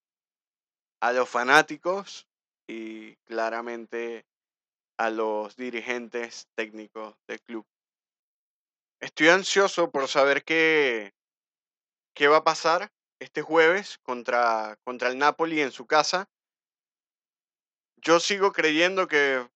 a 1.00 1.12
los 1.12 1.28
fanáticos 1.28 2.28
y 2.68 3.16
claramente 3.24 4.26
a 4.98 5.08
los 5.08 5.56
dirigentes 5.56 6.46
técnicos 6.54 7.16
del 7.26 7.40
club. 7.40 7.66
Estoy 9.00 9.28
ansioso 9.28 9.90
por 9.90 10.08
saber 10.08 10.44
qué, 10.44 11.14
qué 12.14 12.28
va 12.28 12.36
a 12.36 12.44
pasar 12.44 12.92
este 13.20 13.42
jueves 13.42 13.98
contra, 14.02 14.78
contra 14.82 15.08
el 15.08 15.18
Napoli 15.18 15.60
en 15.60 15.70
su 15.70 15.86
casa. 15.86 16.28
Yo 17.96 18.18
sigo 18.18 18.52
creyendo 18.52 19.06
que 19.06 19.46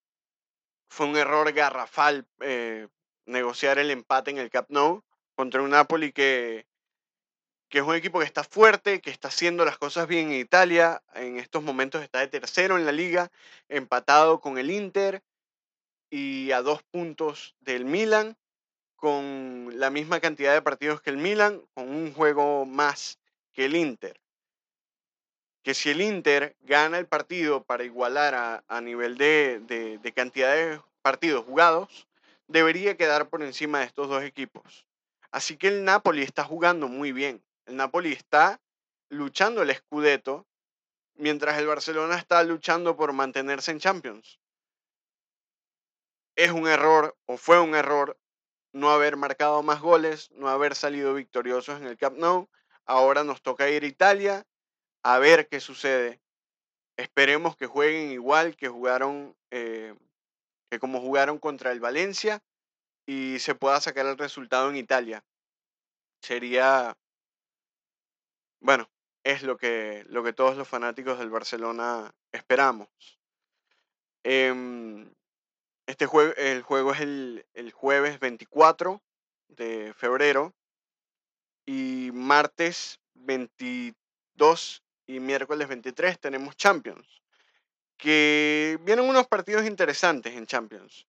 fue 0.88 1.06
un 1.06 1.16
error 1.16 1.50
garrafal 1.52 2.26
eh, 2.40 2.88
negociar 3.26 3.78
el 3.78 3.90
empate 3.90 4.30
en 4.30 4.38
el 4.38 4.50
Cap 4.50 4.66
Nou 4.68 5.02
contra 5.34 5.62
un 5.62 5.70
Napoli 5.70 6.12
que, 6.12 6.66
que 7.68 7.78
es 7.78 7.84
un 7.84 7.94
equipo 7.94 8.20
que 8.20 8.26
está 8.26 8.44
fuerte, 8.44 9.00
que 9.00 9.10
está 9.10 9.28
haciendo 9.28 9.64
las 9.64 9.78
cosas 9.78 10.06
bien 10.06 10.30
en 10.30 10.40
Italia. 10.40 11.02
En 11.14 11.38
estos 11.38 11.62
momentos 11.62 12.02
está 12.02 12.20
de 12.20 12.28
tercero 12.28 12.76
en 12.76 12.84
la 12.84 12.92
liga, 12.92 13.32
empatado 13.68 14.40
con 14.40 14.58
el 14.58 14.70
Inter 14.70 15.22
y 16.10 16.52
a 16.52 16.62
dos 16.62 16.82
puntos 16.84 17.56
del 17.60 17.86
Milan, 17.86 18.36
con 18.94 19.70
la 19.74 19.90
misma 19.90 20.20
cantidad 20.20 20.52
de 20.52 20.62
partidos 20.62 21.00
que 21.00 21.10
el 21.10 21.16
Milan, 21.16 21.62
con 21.74 21.88
un 21.88 22.12
juego 22.12 22.66
más 22.66 23.18
que 23.54 23.64
el 23.64 23.76
Inter. 23.76 24.20
Que 25.62 25.72
si 25.72 25.90
el 25.90 26.02
Inter 26.02 26.56
gana 26.60 26.98
el 26.98 27.06
partido 27.06 27.64
para 27.64 27.84
igualar 27.84 28.62
a, 28.68 28.80
nivel 28.82 29.16
de, 29.16 29.60
de 30.02 30.12
cantidad 30.12 30.54
de 30.54 30.80
partidos 31.00 31.44
jugados, 31.46 32.06
debería 32.48 32.96
quedar 32.96 33.30
por 33.30 33.42
encima 33.42 33.78
de 33.78 33.86
estos 33.86 34.08
dos 34.08 34.22
equipos. 34.22 34.86
Así 35.30 35.56
que 35.56 35.68
el 35.68 35.84
Napoli 35.84 36.22
está 36.22 36.44
jugando 36.44 36.88
muy 36.88 37.12
bien. 37.12 37.42
El 37.66 37.76
Napoli 37.76 38.12
está 38.12 38.60
luchando 39.08 39.62
el 39.62 39.74
Scudetto, 39.74 40.46
mientras 41.14 41.58
el 41.58 41.66
Barcelona 41.66 42.16
está 42.16 42.42
luchando 42.42 42.96
por 42.96 43.12
mantenerse 43.12 43.70
en 43.70 43.80
Champions. 43.80 44.38
Es 46.36 46.50
un 46.50 46.66
error 46.66 47.16
o 47.26 47.36
fue 47.36 47.60
un 47.60 47.74
error 47.74 48.18
no 48.72 48.90
haber 48.90 49.16
marcado 49.16 49.62
más 49.62 49.80
goles, 49.80 50.30
no 50.32 50.48
haber 50.48 50.74
salido 50.74 51.14
victoriosos 51.14 51.80
en 51.80 51.86
el 51.86 51.96
Camp 51.96 52.18
Nou. 52.18 52.48
Ahora 52.86 53.24
nos 53.24 53.42
toca 53.42 53.68
ir 53.70 53.84
a 53.84 53.86
Italia 53.86 54.46
a 55.02 55.18
ver 55.18 55.48
qué 55.48 55.60
sucede. 55.60 56.20
Esperemos 56.96 57.56
que 57.56 57.66
jueguen 57.66 58.10
igual 58.12 58.56
que 58.56 58.68
jugaron, 58.68 59.36
eh, 59.50 59.94
que 60.70 60.78
como 60.78 61.00
jugaron 61.00 61.38
contra 61.38 61.72
el 61.72 61.80
Valencia 61.80 62.42
y 63.06 63.38
se 63.40 63.54
pueda 63.54 63.80
sacar 63.80 64.06
el 64.06 64.18
resultado 64.18 64.70
en 64.70 64.76
Italia. 64.76 65.24
Sería 66.22 66.96
bueno, 68.64 68.88
es 69.24 69.42
lo 69.42 69.58
que, 69.58 70.06
lo 70.08 70.24
que 70.24 70.32
todos 70.32 70.56
los 70.56 70.66
fanáticos 70.66 71.18
del 71.18 71.28
Barcelona 71.28 72.14
esperamos. 72.32 72.88
Em, 74.22 75.12
este 75.86 76.06
juego, 76.06 76.32
el 76.38 76.62
juego 76.62 76.92
es 76.92 77.00
el, 77.00 77.46
el 77.52 77.72
jueves 77.72 78.18
24 78.20 79.02
de 79.48 79.92
febrero 79.92 80.54
y 81.66 82.10
martes 82.12 83.00
22 83.14 84.82
y 85.06 85.20
miércoles 85.20 85.68
23 85.68 86.18
tenemos 86.18 86.56
Champions. 86.56 87.22
Que 87.96 88.78
vienen 88.82 89.08
unos 89.08 89.26
partidos 89.26 89.64
interesantes 89.64 90.34
en 90.34 90.46
Champions. 90.46 91.06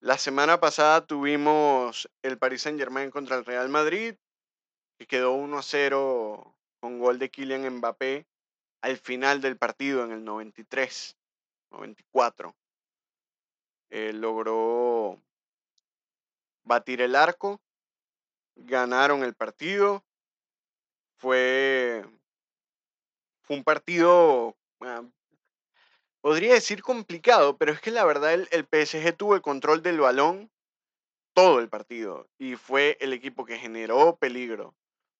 La 0.00 0.18
semana 0.18 0.60
pasada 0.60 1.06
tuvimos 1.06 2.08
el 2.22 2.38
Paris 2.38 2.62
Saint 2.62 2.78
Germain 2.78 3.10
contra 3.10 3.36
el 3.36 3.44
Real 3.44 3.68
Madrid, 3.68 4.14
que 4.98 5.06
quedó 5.06 5.32
1 5.32 5.58
a 5.58 5.62
0 5.62 6.56
con 6.80 6.98
gol 6.98 7.18
de 7.18 7.30
Kylian 7.30 7.78
Mbappé 7.78 8.26
al 8.82 8.98
final 8.98 9.40
del 9.40 9.56
partido 9.56 10.04
en 10.04 10.12
el 10.12 10.24
93, 10.24 11.16
94. 11.70 12.54
logró 13.90 15.18
batir 16.64 17.00
el 17.00 17.16
arco, 17.16 17.62
ganaron 18.56 19.22
el 19.22 19.34
partido. 19.34 20.04
Fue, 21.16 22.04
fue 23.42 23.56
un 23.56 23.64
partido, 23.64 24.56
ah, 24.80 25.02
podría 26.20 26.54
decir 26.54 26.82
complicado, 26.82 27.56
pero 27.56 27.72
es 27.72 27.80
que 27.80 27.90
la 27.90 28.04
verdad 28.04 28.34
el, 28.34 28.48
el 28.50 28.66
PSG 28.66 29.16
tuvo 29.16 29.34
el 29.34 29.42
control 29.42 29.82
del 29.82 30.00
balón 30.00 30.50
todo 31.34 31.58
el 31.58 31.68
partido 31.68 32.28
y 32.38 32.56
fue 32.56 32.96
el 33.00 33.12
equipo 33.12 33.44
que 33.44 33.58
generó 33.58 34.16
peligro, 34.16 34.74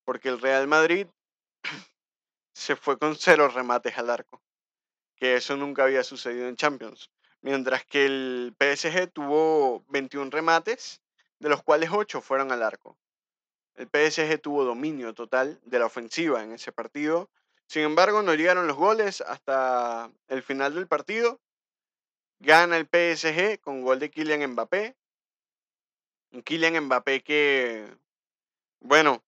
porque 0.05 0.29
el 0.29 0.41
Real 0.41 0.67
Madrid 0.67 1.07
se 2.55 2.77
fue 2.77 2.99
con 2.99 3.17
cero 3.17 3.49
remates 3.49 3.99
al 3.99 4.11
arco, 4.11 4.41
que 5.17 5.37
eso 5.37 5.57
nunca 5.57 5.85
había 5.85 6.05
sucedido 6.05 6.49
en 6.49 6.57
Champions. 6.57 7.11
Mientras 7.43 7.85
que 7.85 8.07
el 8.07 8.55
PSG 8.59 9.11
tuvo 9.13 9.85
21 9.89 10.31
remates, 10.31 11.03
de 11.41 11.51
los 11.51 11.63
cuales 11.63 11.91
8 11.93 12.23
fueron 12.23 12.53
al 12.53 12.63
arco. 12.63 12.97
El 13.77 13.89
PSG 13.89 14.41
tuvo 14.41 14.65
dominio 14.65 15.15
total 15.15 15.61
de 15.65 15.79
la 15.79 15.87
ofensiva 15.87 16.43
en 16.43 16.53
ese 16.53 16.71
partido. 16.71 17.31
Sin 17.67 17.83
embargo, 17.83 18.23
no 18.23 18.35
llegaron 18.35 18.67
los 18.67 18.77
goles 18.77 19.21
hasta 19.21 20.11
el 20.29 20.43
final 20.43 20.75
del 20.75 20.87
partido. 20.87 21.41
Gana 22.39 22.77
el 22.77 22.87
PSG 22.87 23.61
con 23.61 23.83
gol 23.83 23.99
de 23.99 24.11
Kylian 24.11 24.53
Mbappé. 24.53 24.97
Un 26.33 26.43
Kylian 26.43 26.85
Mbappé 26.85 27.23
que, 27.23 27.87
bueno, 28.81 29.25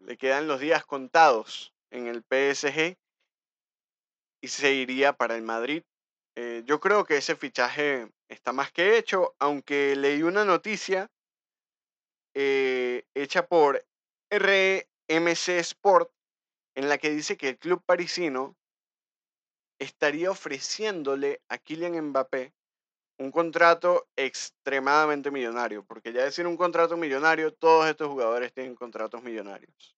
le 0.00 0.16
quedan 0.16 0.46
los 0.46 0.60
días 0.60 0.86
contados 0.86 1.74
en 1.90 2.06
el 2.06 2.22
PSG 2.22 2.96
y 4.40 4.48
se 4.48 4.72
iría 4.72 5.12
para 5.12 5.36
el 5.36 5.42
Madrid. 5.42 5.82
Eh, 6.36 6.62
yo 6.64 6.80
creo 6.80 7.04
que 7.04 7.16
ese 7.16 7.34
fichaje 7.36 8.10
está 8.28 8.52
más 8.52 8.70
que 8.72 8.96
hecho, 8.96 9.34
aunque 9.38 9.96
leí 9.96 10.22
una 10.22 10.44
noticia 10.44 11.10
eh, 12.40 13.04
hecha 13.14 13.48
por 13.48 13.84
RMC 14.30 15.48
Sport 15.58 16.08
en 16.76 16.88
la 16.88 16.96
que 16.98 17.10
dice 17.10 17.36
que 17.36 17.48
el 17.48 17.58
club 17.58 17.82
parisino 17.84 18.56
estaría 19.80 20.30
ofreciéndole 20.30 21.40
a 21.48 21.58
Kylian 21.58 22.00
Mbappé 22.00 22.52
un 23.18 23.32
contrato 23.32 24.06
extremadamente 24.14 25.32
millonario, 25.32 25.84
porque 25.84 26.12
ya 26.12 26.22
decir 26.22 26.46
un 26.46 26.56
contrato 26.56 26.96
millonario, 26.96 27.52
todos 27.52 27.88
estos 27.88 28.06
jugadores 28.06 28.52
tienen 28.52 28.76
contratos 28.76 29.20
millonarios. 29.24 29.96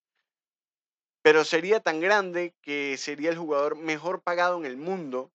Pero 1.21 1.45
sería 1.45 1.81
tan 1.81 2.01
grande 2.01 2.55
que 2.63 2.97
sería 2.97 3.29
el 3.29 3.37
jugador 3.37 3.77
mejor 3.77 4.23
pagado 4.23 4.57
en 4.57 4.65
el 4.65 4.79
mundo 4.79 5.31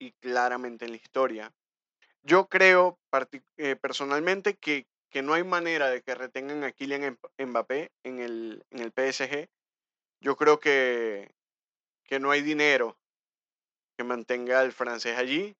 y 0.00 0.10
claramente 0.14 0.84
en 0.86 0.90
la 0.90 0.96
historia. 0.96 1.52
Yo 2.24 2.48
creo 2.48 2.98
eh, 3.56 3.76
personalmente 3.76 4.56
que, 4.56 4.88
no 5.22 5.34
hay 5.34 5.44
manera 5.44 5.88
de 5.90 6.02
que 6.02 6.14
retengan 6.14 6.64
a 6.64 6.72
Kylian 6.72 7.18
Mbappé 7.38 7.90
en 8.04 8.20
el, 8.20 8.64
en 8.70 8.80
el 8.80 8.92
PSG. 8.92 9.48
Yo 10.20 10.36
creo 10.36 10.60
que, 10.60 11.34
que 12.04 12.20
no 12.20 12.30
hay 12.30 12.42
dinero 12.42 12.98
que 13.96 14.04
mantenga 14.04 14.60
al 14.60 14.72
francés 14.72 15.16
allí. 15.16 15.56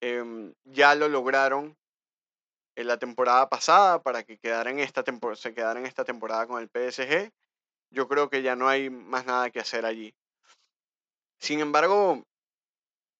Em, 0.00 0.54
ya 0.64 0.94
lo 0.94 1.08
lograron 1.08 1.76
en 2.76 2.86
la 2.86 2.98
temporada 2.98 3.48
pasada 3.48 4.02
para 4.02 4.22
que 4.22 4.38
quedara 4.38 4.70
en 4.70 4.80
esta 4.80 5.02
se 5.36 5.54
quedara 5.54 5.80
en 5.80 5.86
esta 5.86 6.04
temporada 6.04 6.46
con 6.46 6.60
el 6.60 6.68
PSG. 6.68 7.32
Yo 7.90 8.08
creo 8.08 8.28
que 8.28 8.42
ya 8.42 8.56
no 8.56 8.68
hay 8.68 8.90
más 8.90 9.26
nada 9.26 9.50
que 9.50 9.60
hacer 9.60 9.86
allí. 9.86 10.14
Sin 11.38 11.60
embargo, 11.60 12.24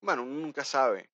bueno, 0.03 0.25
nunca 0.25 0.65
sabe. 0.65 1.09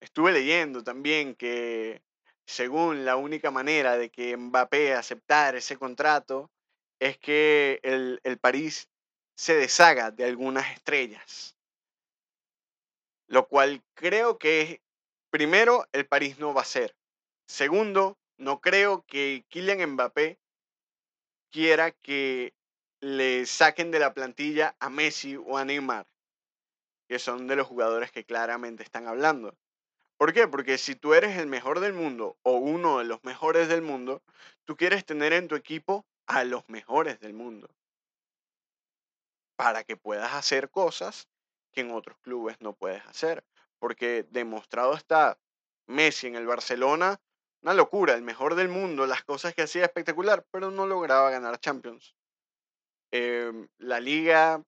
Estuve 0.00 0.32
leyendo 0.32 0.82
también 0.82 1.34
que 1.34 2.02
según 2.46 3.04
la 3.04 3.16
única 3.16 3.50
manera 3.50 3.96
de 3.96 4.10
que 4.10 4.36
Mbappé 4.36 4.94
aceptara 4.94 5.58
ese 5.58 5.76
contrato 5.76 6.50
es 6.98 7.18
que 7.18 7.80
el, 7.82 8.20
el 8.24 8.38
París 8.38 8.88
se 9.34 9.54
deshaga 9.54 10.10
de 10.10 10.24
algunas 10.24 10.72
estrellas. 10.72 11.56
Lo 13.28 13.48
cual 13.48 13.82
creo 13.94 14.38
que 14.38 14.82
Primero, 15.32 15.88
el 15.92 16.06
París 16.06 16.38
no 16.38 16.52
va 16.52 16.60
a 16.60 16.66
ser. 16.66 16.94
Segundo, 17.46 18.18
no 18.36 18.60
creo 18.60 19.02
que 19.06 19.46
Kylian 19.48 19.92
Mbappé 19.92 20.38
quiera 21.50 21.90
que 21.90 22.52
le 23.00 23.46
saquen 23.46 23.90
de 23.90 23.98
la 23.98 24.12
plantilla 24.12 24.76
a 24.78 24.90
Messi 24.90 25.36
o 25.36 25.56
a 25.56 25.64
Neymar. 25.64 26.06
que 27.08 27.18
son 27.18 27.46
de 27.46 27.56
los 27.56 27.66
jugadores 27.66 28.12
que 28.12 28.24
claramente 28.24 28.82
están 28.82 29.06
hablando. 29.06 29.56
¿Por 30.22 30.32
qué? 30.32 30.46
Porque 30.46 30.78
si 30.78 30.94
tú 30.94 31.14
eres 31.14 31.36
el 31.36 31.48
mejor 31.48 31.80
del 31.80 31.94
mundo 31.94 32.38
o 32.44 32.52
uno 32.52 32.98
de 32.98 33.04
los 33.04 33.24
mejores 33.24 33.66
del 33.66 33.82
mundo, 33.82 34.22
tú 34.64 34.76
quieres 34.76 35.04
tener 35.04 35.32
en 35.32 35.48
tu 35.48 35.56
equipo 35.56 36.06
a 36.28 36.44
los 36.44 36.68
mejores 36.68 37.18
del 37.18 37.34
mundo 37.34 37.68
para 39.56 39.82
que 39.82 39.96
puedas 39.96 40.32
hacer 40.34 40.70
cosas 40.70 41.26
que 41.72 41.80
en 41.80 41.90
otros 41.90 42.18
clubes 42.18 42.56
no 42.60 42.72
puedes 42.72 43.04
hacer. 43.06 43.42
Porque 43.80 44.24
demostrado 44.30 44.94
está 44.94 45.40
Messi 45.88 46.28
en 46.28 46.36
el 46.36 46.46
Barcelona, 46.46 47.20
una 47.60 47.74
locura, 47.74 48.14
el 48.14 48.22
mejor 48.22 48.54
del 48.54 48.68
mundo, 48.68 49.08
las 49.08 49.24
cosas 49.24 49.56
que 49.56 49.62
hacía 49.62 49.86
espectacular, 49.86 50.46
pero 50.52 50.70
no 50.70 50.86
lograba 50.86 51.30
ganar 51.30 51.58
Champions. 51.58 52.14
Em, 53.10 53.66
la 53.78 53.98
liga, 53.98 54.62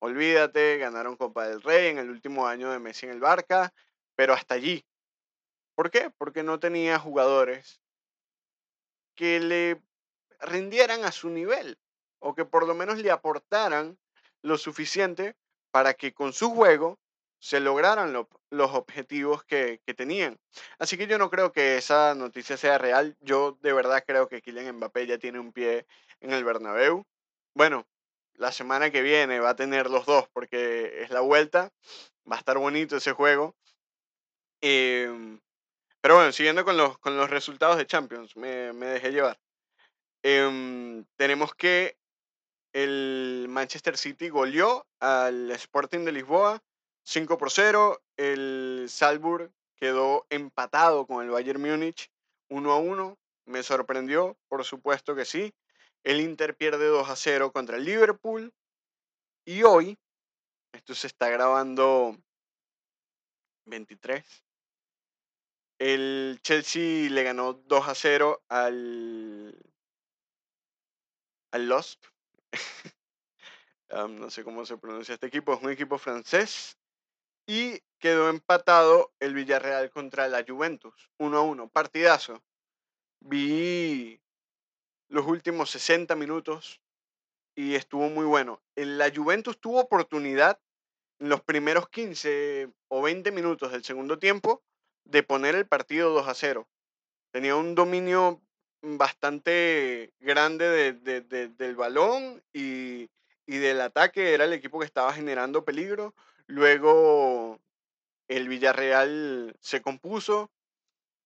olvídate, 0.00 0.76
ganaron 0.76 1.16
Copa 1.16 1.48
del 1.48 1.62
Rey 1.62 1.86
en 1.86 1.96
el 1.96 2.10
último 2.10 2.46
año 2.46 2.70
de 2.70 2.78
Messi 2.78 3.06
en 3.06 3.12
el 3.12 3.20
Barca, 3.20 3.72
pero 4.14 4.34
hasta 4.34 4.54
allí. 4.54 4.84
¿Por 5.78 5.92
qué? 5.92 6.10
Porque 6.18 6.42
no 6.42 6.58
tenía 6.58 6.98
jugadores 6.98 7.80
que 9.14 9.38
le 9.38 9.80
rindieran 10.40 11.04
a 11.04 11.12
su 11.12 11.30
nivel 11.30 11.78
o 12.18 12.34
que 12.34 12.44
por 12.44 12.66
lo 12.66 12.74
menos 12.74 12.98
le 12.98 13.12
aportaran 13.12 13.96
lo 14.42 14.58
suficiente 14.58 15.36
para 15.70 15.94
que 15.94 16.12
con 16.12 16.32
su 16.32 16.50
juego 16.50 16.98
se 17.38 17.60
lograran 17.60 18.12
los 18.12 18.70
objetivos 18.72 19.44
que, 19.44 19.80
tenían. 19.96 20.40
Así 20.80 20.98
que 20.98 21.06
yo 21.06 21.16
no 21.16 21.30
creo 21.30 21.52
que 21.52 21.76
esa 21.76 22.12
noticia 22.16 22.56
sea 22.56 22.76
real. 22.78 23.16
Yo 23.20 23.56
de 23.62 23.72
verdad 23.72 24.02
creo 24.04 24.28
que 24.28 24.42
Kylian 24.42 24.78
Mbappé 24.78 25.06
ya 25.06 25.18
tiene 25.18 25.38
un 25.38 25.52
pie 25.52 25.86
en 26.18 26.32
el 26.32 26.42
Bernabéu. 26.42 27.06
Bueno, 27.54 27.86
la 28.34 28.50
semana 28.50 28.90
que 28.90 29.02
viene 29.02 29.38
va 29.38 29.50
a 29.50 29.56
tener 29.56 29.90
los 29.90 30.06
dos 30.06 30.28
porque 30.32 31.02
es 31.04 31.10
la 31.10 31.20
vuelta. 31.20 31.70
Va 32.28 32.34
a 32.34 32.40
estar 32.40 32.58
bonito 32.58 32.96
ese 32.96 33.12
juego. 33.12 33.54
Em, 34.60 35.38
pero 36.08 36.16
bueno, 36.16 36.32
siguiendo 36.32 36.64
con 36.64 36.78
los, 36.78 36.98
con 37.00 37.18
los 37.18 37.28
resultados 37.28 37.76
de 37.76 37.86
Champions, 37.86 38.34
me, 38.34 38.72
dejé 38.72 39.12
llevar. 39.12 39.38
Em, 40.22 41.04
tenemos 41.18 41.54
que 41.54 41.98
el 42.72 43.44
Manchester 43.50 43.98
City 43.98 44.30
goleó 44.30 44.86
al 45.00 45.50
Sporting 45.50 46.06
de 46.06 46.12
Lisboa 46.12 46.62
5 47.04 47.36
por 47.36 47.50
0. 47.50 48.00
El 48.16 48.86
Salzburg 48.88 49.52
quedó 49.76 50.24
empatado 50.30 51.06
con 51.06 51.22
el 51.22 51.28
Bayern 51.28 51.60
Múnich 51.60 52.10
1 52.48 52.72
a 52.72 52.78
1. 52.78 53.18
Me 53.44 53.62
sorprendió, 53.62 54.38
por 54.48 54.64
supuesto 54.64 55.14
que 55.14 55.26
sí. 55.26 55.52
El 56.04 56.22
Inter 56.22 56.56
pierde 56.56 56.86
2 56.86 57.06
a 57.06 57.16
0 57.16 57.52
contra 57.52 57.76
el 57.76 57.84
Liverpool. 57.84 58.54
Y 59.44 59.62
hoy, 59.62 59.98
esto 60.72 60.94
se 60.94 61.08
está 61.08 61.28
grabando 61.28 62.16
23. 63.66 64.47
El 65.78 66.40
Chelsea 66.42 67.08
le 67.08 67.22
ganó 67.22 67.52
2 67.52 67.88
a 67.88 67.94
0 67.94 68.42
al, 68.48 69.56
al 71.52 71.68
Lost. 71.68 72.04
no 74.08 74.30
sé 74.30 74.42
cómo 74.42 74.66
se 74.66 74.76
pronuncia 74.76 75.14
este 75.14 75.28
equipo, 75.28 75.54
es 75.54 75.62
un 75.62 75.70
equipo 75.70 75.98
francés. 75.98 76.76
Y 77.46 77.80
quedó 77.98 78.28
empatado 78.28 79.12
el 79.20 79.34
Villarreal 79.34 79.90
contra 79.90 80.28
la 80.28 80.44
Juventus, 80.46 81.10
1 81.18 81.38
a 81.38 81.42
1, 81.42 81.68
partidazo. 81.68 82.42
Vi 83.20 84.20
los 85.08 85.26
últimos 85.26 85.70
60 85.70 86.14
minutos 86.16 86.80
y 87.54 87.74
estuvo 87.74 88.10
muy 88.10 88.26
bueno. 88.26 88.60
La 88.74 89.12
Juventus 89.14 89.58
tuvo 89.60 89.80
oportunidad 89.80 90.60
en 91.20 91.28
los 91.28 91.40
primeros 91.40 91.88
15 91.88 92.70
o 92.88 93.02
20 93.02 93.32
minutos 93.32 93.72
del 93.72 93.84
segundo 93.84 94.18
tiempo 94.18 94.62
de 95.08 95.22
poner 95.22 95.54
el 95.54 95.66
partido 95.66 96.10
2 96.10 96.28
a 96.28 96.34
0. 96.34 96.68
Tenía 97.32 97.56
un 97.56 97.74
dominio 97.74 98.40
bastante 98.82 100.12
grande 100.20 100.92
del 100.92 101.76
balón 101.76 102.42
y, 102.52 103.08
del 103.46 103.80
ataque. 103.80 104.34
Era 104.34 104.44
el 104.44 104.52
equipo 104.52 104.78
que 104.78 104.86
estaba 104.86 105.12
generando 105.12 105.64
peligro. 105.64 106.14
Luego 106.46 107.58
el 108.28 108.48
Villarreal 108.48 109.56
se 109.60 109.82
compuso 109.82 110.50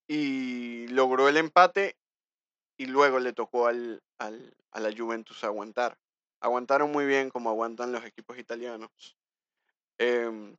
y 0.07 0.87
logró 0.89 1.29
el 1.29 1.37
empate 1.37 1.97
y 2.77 2.87
luego 2.87 3.19
le 3.19 3.33
tocó 3.33 3.67
al, 3.67 4.03
a 4.19 4.81
la 4.81 4.97
Juventus 4.97 5.43
aguantar. 5.45 5.99
Aguantaron 6.41 6.91
muy 6.91 7.07
bien 7.07 7.31
como 7.31 7.51
aguantan 7.51 7.93
los 7.93 8.05
equipos 8.05 8.39
italianos. 8.39 9.17
Em, 9.99 10.57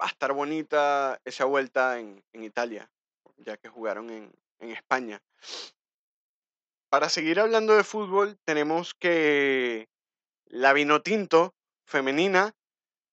va 0.00 0.06
a 0.06 0.08
estar 0.08 0.32
bonita 0.32 1.20
esa 1.24 1.44
vuelta 1.44 1.98
en, 1.98 2.22
Italia, 2.32 2.90
ya 3.36 3.56
que 3.56 3.68
jugaron 3.68 4.10
en, 4.10 4.32
España. 4.58 5.22
Para 6.88 7.08
seguir 7.08 7.40
hablando 7.40 7.76
de 7.76 7.84
fútbol, 7.84 8.38
tenemos 8.44 8.94
que 8.94 9.88
la 10.46 10.72
Vinotinto 10.72 11.54
femenina 11.86 12.54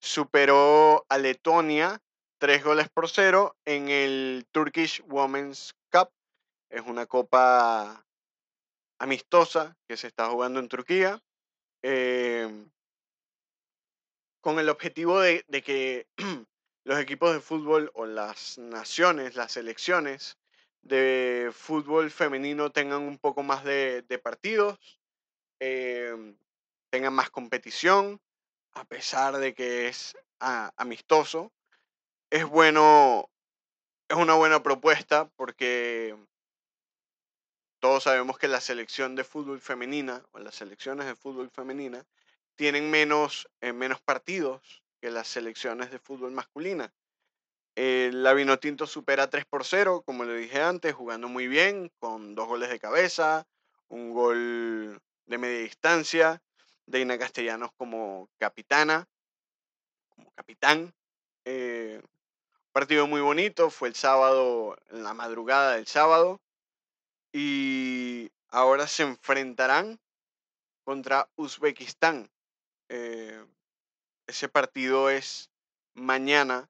superó 0.00 1.04
a 1.08 1.18
Letonia 1.18 2.00
tres 2.38 2.64
goles 2.64 2.88
por 2.88 3.10
cero 3.10 3.56
en 3.66 3.90
el 3.90 4.46
Turkish 4.52 5.02
Women's 5.06 5.74
Cup. 5.92 6.10
Es 6.70 6.82
una 6.82 7.06
copa 7.06 8.04
amistosa 8.98 9.76
que 9.86 9.96
se 9.96 10.06
está 10.06 10.28
jugando 10.28 10.60
en 10.60 10.68
Turquía. 10.68 11.22
Em, 11.82 12.70
con 14.40 14.58
el 14.58 14.70
objetivo 14.70 15.20
de 15.20 15.62
que 15.64 16.06
los 16.84 16.98
equipos 16.98 17.32
de 17.32 17.40
fútbol 17.40 17.90
o 17.94 18.06
las 18.06 18.58
naciones, 18.58 19.36
las 19.36 19.52
selecciones, 19.52 20.38
de 20.82 21.50
fútbol 21.54 22.10
femenino 22.10 22.70
tengan 22.70 23.02
un 23.02 23.18
poco 23.18 23.42
más 23.42 23.64
de, 23.64 24.20
partidos, 24.22 25.00
em, 25.58 26.36
tengan 26.90 27.14
más 27.14 27.30
competición, 27.30 28.20
a 28.72 28.84
pesar 28.84 29.38
de 29.38 29.54
que 29.54 29.88
es 29.88 30.14
amistoso. 30.38 31.52
Es 32.30 32.44
bueno, 32.44 33.30
es 34.08 34.16
una 34.16 34.34
buena 34.34 34.62
propuesta 34.62 35.30
porque 35.36 36.14
todos 37.80 38.02
sabemos 38.02 38.38
que 38.38 38.48
la 38.48 38.60
selección 38.60 39.14
de 39.14 39.24
fútbol 39.24 39.60
femenina 39.60 40.22
o 40.32 40.38
las 40.38 40.56
selecciones 40.56 41.06
de 41.06 41.16
fútbol 41.16 41.50
femenina 41.50 42.04
tienen 42.56 42.90
menos, 42.90 43.48
eh, 43.62 43.72
menos 43.72 44.00
partidos 44.02 44.83
que 45.04 45.10
las 45.10 45.28
selecciones 45.28 45.90
de 45.90 45.98
fútbol 45.98 46.32
masculina. 46.32 46.90
El 47.74 48.22
la 48.22 48.32
Vinotinto 48.32 48.86
supera 48.86 49.28
3 49.28 49.44
por 49.44 49.62
0, 49.62 50.00
como 50.00 50.24
le 50.24 50.34
dije 50.34 50.62
antes, 50.62 50.94
jugando 50.94 51.28
muy 51.28 51.46
bien, 51.46 51.92
con 51.98 52.34
dos 52.34 52.48
goles 52.48 52.70
de 52.70 52.80
cabeza, 52.80 53.46
un 53.88 54.14
gol 54.14 54.98
de 55.26 55.36
media 55.36 55.58
distancia, 55.58 56.40
Deina 56.86 57.18
Castellanos 57.18 57.70
como 57.76 58.30
capitana, 58.38 59.06
como 60.08 60.30
capitán. 60.30 60.94
Eh, 61.44 62.00
partido 62.72 63.06
muy 63.06 63.20
bonito, 63.20 63.68
fue 63.68 63.88
el 63.88 63.94
sábado, 63.94 64.78
en 64.88 65.04
la 65.04 65.12
madrugada 65.12 65.74
del 65.74 65.86
sábado, 65.86 66.40
y 67.30 68.32
ahora 68.48 68.86
se 68.86 69.02
enfrentarán 69.02 70.00
contra 70.82 71.28
Uzbekistán. 71.36 72.30
Eh, 72.88 73.44
ese 74.26 74.48
partido 74.48 75.10
es 75.10 75.50
mañana 75.94 76.68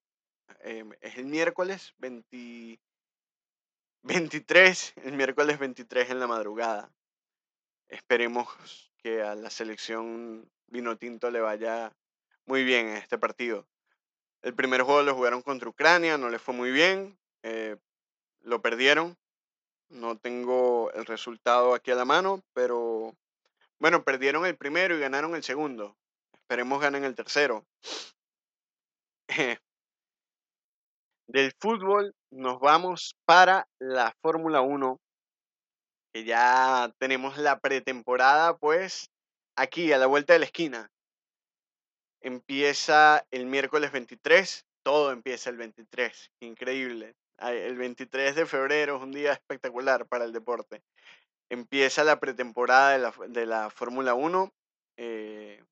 Em, 0.66 0.92
es 1.02 1.18
el 1.18 1.26
miércoles 1.26 1.92
23, 1.98 2.78
el 5.04 5.12
miércoles 5.12 5.58
23 5.58 6.08
en 6.08 6.20
la 6.20 6.26
madrugada. 6.26 6.90
Esperemos 7.88 8.48
que 8.96 9.22
a 9.22 9.34
la 9.34 9.50
selección 9.50 10.50
vino 10.68 10.96
tinto 10.96 11.30
le 11.30 11.40
vaya 11.40 11.94
muy 12.46 12.64
bien 12.64 12.88
en 12.88 12.96
este 12.96 13.18
partido. 13.18 13.66
El 14.40 14.54
primer 14.54 14.80
juego 14.82 15.02
lo 15.02 15.14
jugaron 15.14 15.42
contra 15.42 15.68
Ucrania, 15.68 16.16
no 16.16 16.30
le 16.30 16.38
fue 16.38 16.54
muy 16.54 16.70
bien, 16.70 17.18
eh, 17.42 17.76
lo 18.40 18.62
perdieron. 18.62 19.18
No 19.90 20.16
tengo 20.16 20.90
el 20.92 21.04
resultado 21.04 21.74
aquí 21.74 21.90
a 21.90 21.94
la 21.94 22.06
mano, 22.06 22.42
pero 22.54 23.14
bueno, 23.78 24.02
perdieron 24.02 24.46
el 24.46 24.56
primero 24.56 24.96
y 24.96 25.00
ganaron 25.00 25.34
el 25.34 25.42
segundo. 25.42 25.94
Esperemos 26.44 26.78
ganen 26.78 27.04
el 27.04 27.14
tercero. 27.14 27.64
Del 31.26 31.52
fútbol 31.58 32.14
nos 32.30 32.60
vamos 32.60 33.16
para 33.24 33.66
la 33.78 34.14
Fórmula 34.20 34.60
1, 34.60 35.00
que 36.12 36.24
ya 36.24 36.92
tenemos 36.98 37.38
la 37.38 37.58
pretemporada, 37.60 38.58
pues, 38.58 39.08
aquí 39.56 39.90
a 39.94 39.98
la 39.98 40.04
vuelta 40.04 40.34
de 40.34 40.40
la 40.40 40.44
esquina. 40.44 40.90
Empieza 42.20 43.24
el 43.30 43.46
miércoles 43.46 43.90
23, 43.90 44.66
todo 44.82 45.12
empieza 45.12 45.48
el 45.48 45.56
23, 45.56 46.30
increíble. 46.40 47.14
El 47.38 47.78
23 47.78 48.34
de 48.34 48.44
febrero 48.44 48.96
es 48.96 49.02
un 49.02 49.12
día 49.12 49.32
espectacular 49.32 50.06
para 50.06 50.26
el 50.26 50.34
deporte. 50.34 50.82
Empieza 51.48 52.04
la 52.04 52.20
pretemporada 52.20 52.90
de 52.90 52.98
la, 52.98 53.14
de 53.28 53.46
la 53.46 53.70
Fórmula 53.70 54.12
1. 54.12 54.52
Eh, 54.98 55.64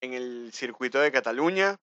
en 0.00 0.14
el 0.14 0.50
circuito 0.52 0.98
de 0.98 1.12
Cataluña. 1.12 1.76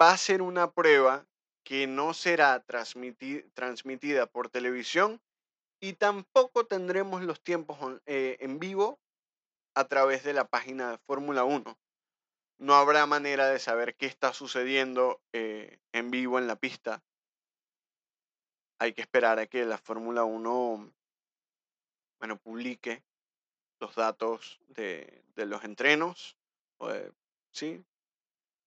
Va 0.00 0.12
a 0.12 0.16
ser 0.18 0.42
una 0.42 0.70
prueba 0.70 1.26
que 1.64 1.86
no 1.86 2.14
será 2.14 2.60
transmitida 2.60 4.26
por 4.26 4.48
televisión 4.48 5.20
y 5.80 5.94
tampoco 5.94 6.66
tendremos 6.66 7.22
los 7.22 7.42
tiempos 7.42 7.78
eh, 8.06 8.36
en 8.40 8.58
vivo 8.58 8.98
a 9.74 9.84
través 9.84 10.24
de 10.24 10.32
la 10.32 10.46
página 10.46 10.92
de 10.92 10.98
Fórmula 10.98 11.44
1. 11.44 11.78
No 12.58 12.74
habrá 12.74 13.04
manera 13.06 13.48
de 13.48 13.58
saber 13.58 13.94
qué 13.96 14.06
está 14.06 14.32
sucediendo 14.32 15.20
eh, 15.32 15.78
en 15.92 16.10
vivo 16.10 16.38
en 16.38 16.46
la 16.46 16.56
pista. 16.56 17.02
Hay 18.78 18.92
que 18.92 19.02
esperar 19.02 19.38
a 19.38 19.46
que 19.46 19.64
la 19.64 19.78
Fórmula 19.78 20.24
1 20.24 20.92
bueno, 22.18 22.38
publique 22.38 23.02
los 23.80 23.94
datos 23.94 24.58
de, 24.68 25.22
los 25.36 25.64
entrenos, 25.64 26.36
o 26.78 26.92
sí, 27.52 27.84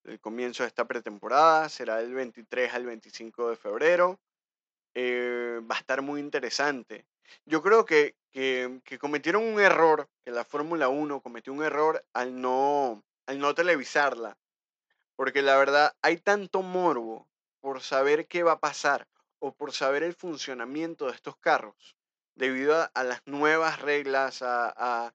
el 0.03 0.19
comienzo 0.19 0.63
de 0.63 0.67
esta 0.67 0.85
pretemporada, 0.85 1.69
será 1.69 1.97
del 1.97 2.13
23 2.13 2.73
al 2.73 2.85
25 2.85 3.49
de 3.49 3.55
febrero. 3.55 4.19
Eh, 4.95 5.61
va 5.69 5.75
a 5.75 5.79
estar 5.79 6.01
muy 6.01 6.19
interesante. 6.19 7.05
Yo 7.45 7.61
creo 7.61 7.85
que, 7.85 8.15
que, 8.31 8.97
cometieron 8.99 9.43
un 9.43 9.59
error, 9.59 10.09
que 10.23 10.31
la 10.31 10.43
Fórmula 10.43 10.89
1 10.89 11.21
cometió 11.21 11.53
un 11.53 11.63
error 11.63 12.03
al 12.13 12.41
no, 12.41 13.03
al 13.27 13.39
no 13.39 13.53
televisarla, 13.53 14.37
porque 15.15 15.41
la 15.41 15.57
verdad 15.57 15.95
hay 16.01 16.17
tanto 16.17 16.61
morbo 16.61 17.27
por 17.59 17.81
saber 17.81 18.27
qué 18.27 18.43
va 18.43 18.53
a 18.53 18.59
pasar 18.59 19.07
o 19.39 19.53
por 19.53 19.73
saber 19.73 20.03
el 20.03 20.13
funcionamiento 20.13 21.05
de 21.05 21.13
estos 21.13 21.37
carros, 21.37 21.95
debido 22.35 22.89
a, 22.93 23.03
las 23.03 23.25
nuevas 23.25 23.79
reglas, 23.81 24.41
a, 24.41 25.13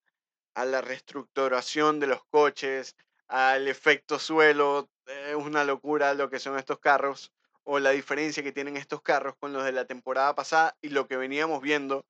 la 0.62 0.80
reestructuración 0.80 1.98
de 1.98 2.06
los 2.06 2.24
coches, 2.26 2.96
al 3.26 3.66
efecto 3.66 4.18
suelo, 4.18 4.88
es 5.06 5.34
una 5.34 5.64
locura 5.64 6.14
lo 6.14 6.30
que 6.30 6.38
son 6.38 6.58
estos 6.58 6.78
carros 6.78 7.32
o 7.64 7.78
la 7.78 7.90
diferencia 7.90 8.42
que 8.42 8.52
tienen 8.52 8.76
estos 8.76 9.02
carros 9.02 9.34
con 9.40 9.52
los 9.52 9.64
de 9.64 9.72
la 9.72 9.86
temporada 9.86 10.34
pasada 10.34 10.76
y 10.80 10.90
lo 10.90 11.08
que 11.08 11.16
veníamos 11.16 11.60
viendo, 11.60 12.04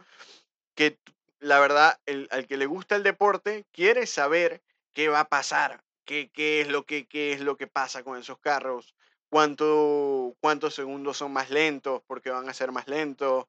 que 0.75 0.99
la 1.39 1.61
verdad, 1.61 2.01
el, 2.07 2.29
al 2.31 2.47
que 2.47 2.57
le 2.57 2.67
gusta 2.67 2.97
el 2.97 3.03
deporte 3.03 3.65
quiere 3.73 4.07
saber 4.07 4.63
qué 4.93 5.09
va 5.09 5.21
a 5.21 5.29
pasar, 5.29 5.83
qué, 6.05 6.31
qué, 6.33 6.61
es, 6.61 6.69
lo 6.69 6.85
que, 6.85 7.07
qué 7.07 7.33
es 7.33 7.41
lo 7.41 7.57
que 7.57 7.67
pasa 7.67 8.03
con 8.03 8.19
esos 8.19 8.39
carros, 8.39 8.95
cuánto, 9.29 10.35
cuántos 10.41 10.75
segundos 10.75 11.17
son 11.17 11.33
más 11.33 11.51
lentos, 11.51 12.03
porque 12.07 12.31
van 12.31 12.49
a 12.49 12.55
ser 12.55 12.73
más 12.73 12.89
lentos, 12.89 13.47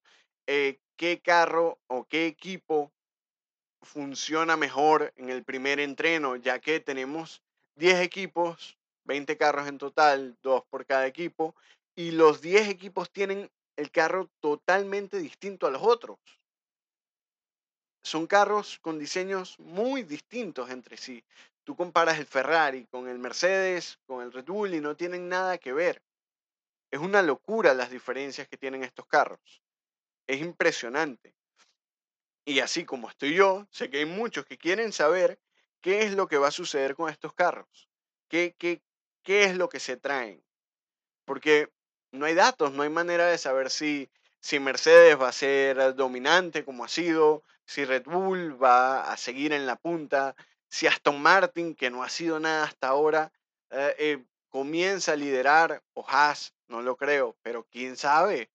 eh, 0.47 0.79
qué 0.95 1.21
carro 1.21 1.79
o 1.87 2.05
qué 2.05 2.27
equipo 2.27 2.91
funciona 3.85 4.57
mejor 4.57 5.13
en 5.15 5.29
el 5.29 5.43
primer 5.43 5.79
entreno, 5.79 6.35
ya 6.35 6.59
que 6.59 6.79
tenemos 6.79 7.41
10 7.75 8.01
equipos, 8.01 8.77
20 9.05 9.37
carros 9.37 9.67
en 9.67 9.77
total, 9.77 10.37
dos 10.41 10.63
por 10.69 10.85
cada 10.85 11.07
equipo, 11.07 11.55
y 11.95 12.11
los 12.11 12.41
10 12.41 12.67
equipos 12.67 13.11
tienen 13.11 13.49
el 13.77 13.91
carro 13.91 14.29
totalmente 14.39 15.17
distinto 15.17 15.67
a 15.67 15.71
los 15.71 15.81
otros. 15.81 16.17
Son 18.03 18.27
carros 18.27 18.79
con 18.79 18.99
diseños 18.99 19.57
muy 19.59 20.03
distintos 20.03 20.69
entre 20.69 20.97
sí. 20.97 21.23
Tú 21.63 21.75
comparas 21.75 22.19
el 22.19 22.25
Ferrari 22.25 22.85
con 22.85 23.07
el 23.07 23.17
Mercedes, 23.17 23.99
con 24.05 24.23
el 24.23 24.31
Red 24.31 24.45
Bull 24.45 24.73
y 24.75 24.81
no 24.81 24.95
tienen 24.95 25.27
nada 25.27 25.57
que 25.57 25.73
ver. 25.73 26.01
Es 26.91 26.99
una 26.99 27.21
locura 27.21 27.73
las 27.73 27.89
diferencias 27.89 28.47
que 28.47 28.57
tienen 28.57 28.83
estos 28.83 29.07
carros. 29.07 29.63
Es 30.27 30.39
impresionante. 30.39 31.34
Y 32.45 32.59
así 32.59 32.85
como 32.85 33.09
estoy 33.09 33.33
yo, 33.33 33.67
sé 33.71 33.89
que 33.89 33.97
hay 33.97 34.05
muchos 34.05 34.45
que 34.45 34.57
quieren 34.57 34.93
saber 34.93 35.39
qué 35.81 36.03
es 36.03 36.13
lo 36.13 36.27
que 36.27 36.37
va 36.37 36.49
a 36.49 36.51
suceder 36.51 36.95
con 36.95 37.09
estos 37.09 37.33
carros. 37.33 37.89
¿Qué, 38.29 38.55
qué, 38.57 38.81
qué 39.23 39.45
es 39.45 39.57
lo 39.57 39.67
que 39.67 39.79
se 39.79 39.97
traen? 39.97 40.43
Porque 41.25 41.69
no 42.11 42.25
hay 42.25 42.35
datos, 42.35 42.71
no 42.71 42.83
hay 42.83 42.89
manera 42.89 43.25
de 43.25 43.37
saber 43.37 43.69
si, 43.69 44.09
si 44.39 44.59
Mercedes 44.59 45.19
va 45.19 45.29
a 45.29 45.33
ser 45.33 45.95
dominante 45.95 46.63
como 46.63 46.85
ha 46.85 46.87
sido, 46.87 47.43
si 47.65 47.83
Red 47.83 48.03
Bull 48.03 48.61
va 48.61 49.11
a 49.11 49.17
seguir 49.17 49.51
en 49.51 49.65
la 49.65 49.75
punta, 49.75 50.35
si 50.69 50.87
Aston 50.87 51.21
Martin, 51.21 51.73
que 51.75 51.89
no 51.89 52.03
ha 52.03 52.09
sido 52.09 52.39
nada 52.39 52.65
hasta 52.65 52.87
ahora, 52.87 53.31
eh, 53.71 53.95
eh, 53.97 54.25
comienza 54.49 55.13
a 55.13 55.15
liderar, 55.15 55.83
o 55.93 56.05
Haas, 56.07 56.53
no 56.67 56.81
lo 56.81 56.95
creo, 56.95 57.35
pero 57.41 57.65
quién 57.71 57.97
sabe. 57.97 58.49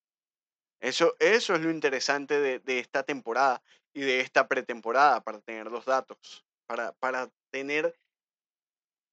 Eso, 0.80 1.14
eso 1.18 1.54
es 1.54 1.60
lo 1.60 1.70
interesante 1.70 2.40
de, 2.40 2.78
esta 2.78 3.02
temporada 3.02 3.62
y 3.92 4.02
de 4.02 4.20
esta 4.20 4.48
pretemporada, 4.48 5.20
para 5.22 5.40
tener 5.40 5.66
los 5.66 5.84
datos, 5.84 6.44
para, 6.66 6.92
para 6.92 7.30
tener 7.50 7.94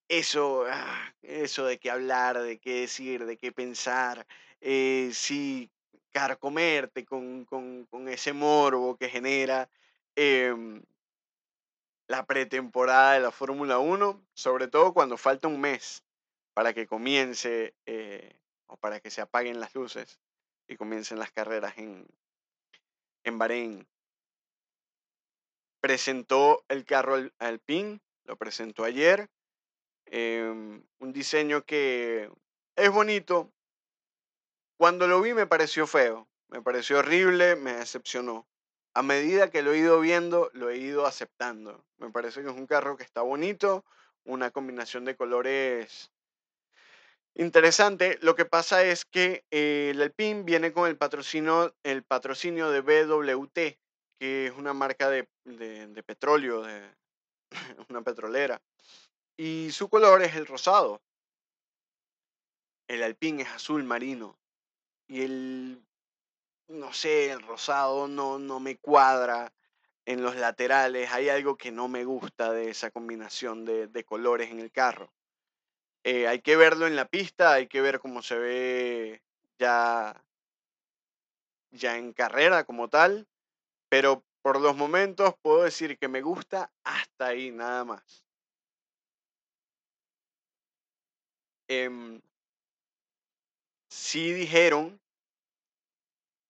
eso, 0.08 0.66
ah, 0.70 1.14
eso 1.22 1.66
de 1.66 1.80
qué 1.80 1.92
hablar, 1.92 2.42
de 2.42 2.60
qué 2.60 2.82
decir, 2.82 3.26
de 3.26 3.38
qué 3.38 3.52
pensar, 3.52 4.26
eh, 4.62 5.12
si 5.14 5.72
carcomerte 6.12 7.06
con, 7.06 7.46
con, 7.46 7.86
con, 7.86 8.08
ese 8.08 8.34
morbo 8.34 8.98
que 8.98 9.10
genera 9.10 9.70
em, 10.16 10.82
la 12.08 12.26
pretemporada 12.26 13.14
de 13.14 13.20
la 13.20 13.32
Fórmula 13.32 13.80
1, 13.80 14.26
sobre 14.34 14.68
todo 14.68 14.94
cuando 14.94 15.18
falta 15.18 15.48
un 15.48 15.60
mes 15.60 16.04
para 16.54 16.74
que 16.74 16.88
comience 16.88 17.76
eh, 17.86 18.36
o 18.68 18.78
para 18.78 19.00
que 19.00 19.12
se 19.12 19.22
apaguen 19.22 19.60
las 19.60 19.76
luces 19.76 20.20
y 20.68 20.76
comiencen 20.76 21.20
las 21.20 21.32
carreras 21.32 21.78
en, 21.78 22.08
en 23.24 23.38
Bahrein. 23.38 23.88
Presentó 25.88 26.66
el 26.68 26.84
carro 26.84 27.16
Alpine, 27.40 28.02
lo 28.26 28.36
presentó 28.36 28.84
ayer. 28.84 29.30
Em, 30.08 30.84
un 31.00 31.14
diseño 31.14 31.64
que 31.64 32.30
es 32.76 32.92
bonito. 32.92 33.54
Cuando 34.76 35.08
lo 35.08 35.22
vi 35.22 35.34
me 35.34 35.48
pareció 35.48 35.88
feo, 35.88 36.28
me 36.50 36.62
pareció 36.62 37.00
horrible, 37.00 37.56
me 37.56 37.72
decepcionó. 37.72 38.50
A 38.94 39.02
medida 39.02 39.50
que 39.50 39.62
lo 39.62 39.72
he 39.72 39.78
ido 39.78 40.02
viendo, 40.02 40.50
lo 40.52 40.70
he 40.70 40.76
ido 40.76 41.06
aceptando. 41.06 41.86
Me 41.96 42.12
parece 42.12 42.42
que 42.42 42.50
es 42.50 42.56
un 42.58 42.68
carro 42.68 42.98
que 42.98 43.04
está 43.04 43.22
bonito, 43.22 43.86
una 44.26 44.52
combinación 44.52 45.06
de 45.06 45.16
colores 45.16 46.12
Interesante, 47.34 48.18
lo 48.22 48.36
que 48.36 48.44
pasa 48.44 48.84
es 48.84 49.06
que 49.06 49.46
eh, 49.52 49.92
el 49.94 50.02
Alpine 50.02 50.44
viene 50.44 50.74
con 50.74 50.90
el 50.90 50.98
patrocinio, 50.98 51.74
el 51.84 52.04
patrocinio 52.04 52.72
de 52.72 52.82
BWT, 52.82 53.78
que 54.20 54.48
es 54.48 54.54
una 54.54 54.74
marca 54.74 55.10
de, 55.10 55.28
petróleo, 56.06 56.62
de 56.62 56.82
una 57.90 58.02
petrolera, 58.02 58.62
y 59.38 59.72
su 59.72 59.90
color 59.90 60.22
es 60.24 60.36
el 60.36 60.46
rosado. 60.46 61.02
El 62.88 63.04
Alpine 63.04 63.44
es 63.44 63.50
azul 63.50 63.84
marino 63.84 64.40
y 65.08 65.22
el, 65.22 65.86
no 66.70 66.94
sé, 66.94 67.32
el 67.32 67.42
rosado 67.42 68.08
no, 68.08 68.40
no 68.40 68.60
me 68.60 68.78
cuadra 68.78 69.54
en 70.06 70.22
los 70.22 70.38
laterales. 70.38 71.12
Hay 71.12 71.28
algo 71.28 71.58
que 71.58 71.72
no 71.72 71.90
me 71.90 72.06
gusta 72.06 72.52
de 72.54 72.70
esa 72.70 72.90
combinación 72.90 73.66
de 73.66 74.04
colores 74.06 74.50
en 74.52 74.60
el 74.60 74.72
carro. 74.72 75.12
Eh, 76.10 76.26
hay 76.26 76.40
que 76.40 76.56
verlo 76.56 76.88
en 76.88 76.96
la 76.96 77.10
pista, 77.10 77.52
hay 77.52 77.68
que 77.68 77.82
ver 77.82 78.00
cómo 78.00 78.22
se 78.22 78.38
ve 78.38 79.22
ya, 79.60 80.24
ya 81.72 81.98
en 81.98 82.14
carrera 82.14 82.64
como 82.64 82.88
tal, 82.88 83.28
pero 83.90 84.24
por 84.42 84.60
los 84.62 84.76
momentos 84.76 85.36
puedo 85.42 85.64
decir 85.64 85.98
que 85.98 86.08
me 86.08 86.22
gusta 86.22 86.72
hasta 86.84 87.28
ahí, 87.28 87.52
nada 87.52 87.86
más. 87.86 88.24
Em, 91.70 92.22
sí 93.90 94.32
dijeron 94.34 95.02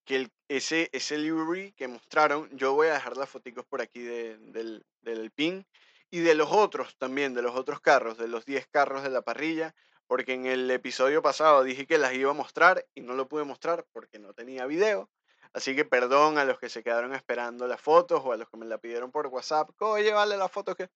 que 0.05 0.29
ese, 0.47 0.89
ese 0.93 1.17
livery 1.17 1.73
que 1.73 1.87
mostraron, 1.87 2.49
yo 2.55 2.73
voy 2.73 2.87
a 2.87 2.93
dejar 2.93 3.17
las 3.17 3.29
fotos 3.29 3.65
por 3.65 3.81
aquí 3.81 4.01
del, 4.01 4.85
del 5.01 5.31
pin, 5.31 5.65
y 6.09 6.19
de 6.19 6.35
los 6.35 6.51
otros 6.51 6.97
también, 6.97 7.33
de 7.33 7.41
los 7.41 7.55
otros 7.55 7.81
carros, 7.81 8.17
de 8.17 8.27
los 8.27 8.45
10 8.45 8.67
carros 8.67 9.03
de 9.03 9.09
la 9.09 9.21
parrilla, 9.21 9.75
porque 10.07 10.33
en 10.33 10.45
el 10.45 10.69
episodio 10.71 11.21
pasado 11.21 11.63
dije 11.63 11.85
que 11.85 11.97
las 11.97 12.13
iba 12.13 12.31
a 12.31 12.33
mostrar 12.33 12.85
y 12.95 13.01
no 13.01 13.13
lo 13.13 13.27
pude 13.27 13.43
mostrar 13.43 13.85
porque 13.91 14.19
no 14.19 14.33
tenía 14.33 14.65
video. 14.65 15.09
Así 15.53 15.75
que 15.75 15.85
perdón 15.85 16.37
a 16.37 16.45
los 16.45 16.59
que 16.59 16.69
se 16.69 16.83
quedaron 16.83 17.13
esperando 17.13 17.67
las 17.67 17.81
fotos 17.81 18.21
o 18.23 18.31
a 18.31 18.37
los 18.37 18.49
que 18.49 18.57
me 18.57 18.65
la 18.65 18.77
pidieron 18.77 19.11
por 19.11 19.27
WhatsApp. 19.27 19.69
Oye, 19.81 20.13
vale 20.13 20.37
las 20.37 20.51
fotos 20.51 20.75
que 20.75 20.89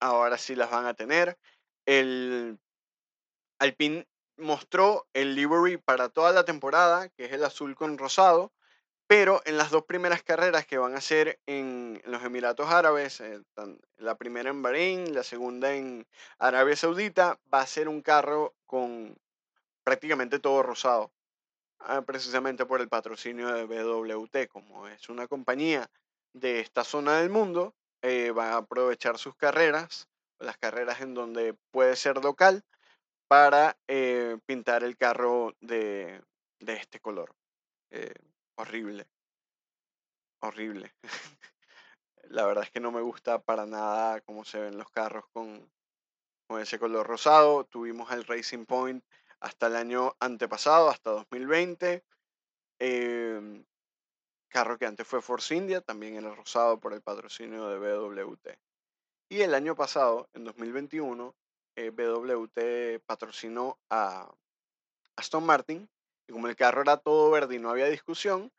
ahora 0.00 0.38
sí 0.38 0.54
las 0.54 0.70
van 0.70 0.86
a 0.86 0.94
tener. 0.94 1.38
El 1.86 2.58
Alpine 3.58 4.06
mostró 4.36 5.06
el 5.12 5.34
livery 5.34 5.76
para 5.76 6.08
toda 6.08 6.32
la 6.32 6.44
temporada, 6.44 7.08
que 7.10 7.26
es 7.26 7.32
el 7.32 7.44
azul 7.44 7.74
con 7.74 7.98
rosado, 7.98 8.52
pero 9.06 9.42
en 9.44 9.58
las 9.58 9.70
dos 9.70 9.84
primeras 9.84 10.22
carreras 10.22 10.66
que 10.66 10.78
van 10.78 10.94
a 10.94 11.00
ser 11.00 11.38
en, 11.46 12.00
los 12.06 12.22
Emiratos 12.24 12.70
Árabes, 12.70 13.20
eh, 13.20 13.40
la 13.98 14.16
primera 14.16 14.50
en 14.50 14.62
Bahrein, 14.62 15.14
la 15.14 15.22
segunda 15.22 15.74
en 15.74 16.06
Arabia 16.38 16.76
Saudita, 16.76 17.38
va 17.52 17.60
a 17.60 17.66
ser 17.66 17.88
un 17.88 18.00
carro 18.00 18.54
con 18.66 19.16
prácticamente 19.84 20.38
todo 20.38 20.62
rosado, 20.62 21.12
precisamente 22.06 22.66
por 22.66 22.80
el 22.80 22.88
patrocinio 22.88 23.48
de 23.48 23.64
BWT, 23.64 24.48
como 24.48 24.88
es 24.88 25.08
una 25.08 25.26
compañía 25.26 25.90
de 26.34 26.60
esta 26.60 26.84
zona 26.84 27.18
del 27.18 27.30
mundo, 27.30 27.74
eh, 28.02 28.30
va 28.30 28.52
a 28.52 28.56
aprovechar 28.58 29.18
sus 29.18 29.36
carreras, 29.36 30.08
las 30.38 30.58
carreras 30.58 31.00
en 31.00 31.14
donde 31.14 31.54
puede 31.70 31.96
ser 31.96 32.22
local 32.22 32.64
para 33.28 33.76
eh, 33.88 34.38
pintar 34.46 34.82
el 34.82 34.96
carro 34.96 35.54
de, 35.60 36.22
de 36.60 36.74
este 36.74 37.00
color. 37.00 37.34
Eh, 37.90 38.14
horrible. 38.56 39.06
Horrible. 40.40 40.92
La 42.24 42.46
verdad 42.46 42.64
es 42.64 42.70
que 42.70 42.80
no 42.80 42.90
me 42.90 43.02
gusta 43.02 43.40
para 43.40 43.66
nada 43.66 44.20
cómo 44.22 44.44
se 44.44 44.58
ven 44.58 44.78
los 44.78 44.90
carros 44.90 45.24
con, 45.32 45.70
con 46.48 46.60
ese 46.60 46.78
color 46.78 47.06
rosado. 47.06 47.64
Tuvimos 47.64 48.10
el 48.12 48.24
Racing 48.24 48.64
Point 48.64 49.04
hasta 49.42 49.66
el 49.66 49.76
año 49.76 50.16
antepasado, 50.20 50.88
hasta 50.88 51.10
2020. 51.10 52.04
Em, 52.78 53.64
carro 54.48 54.78
que 54.78 54.86
antes 54.86 55.06
fue 55.06 55.20
Force 55.20 55.54
India, 55.54 55.80
también 55.80 56.14
era 56.16 56.34
rosado 56.34 56.78
por 56.78 56.92
el 56.92 57.02
patrocinio 57.02 57.68
de 57.68 57.78
BWT. 57.78 58.58
Y 59.28 59.40
el 59.42 59.54
año 59.54 59.74
pasado, 59.74 60.28
en 60.34 60.44
2021, 60.44 61.34
eh, 61.76 61.90
BWT 61.90 63.04
patrocinó 63.04 63.78
a 63.90 64.32
Aston 65.16 65.44
Martin. 65.44 65.88
Y 66.28 66.32
como 66.32 66.46
el 66.46 66.56
carro 66.56 66.82
era 66.82 66.98
todo 66.98 67.30
verde 67.30 67.56
y 67.56 67.58
no 67.58 67.70
había 67.70 67.86
discusión, 67.86 68.52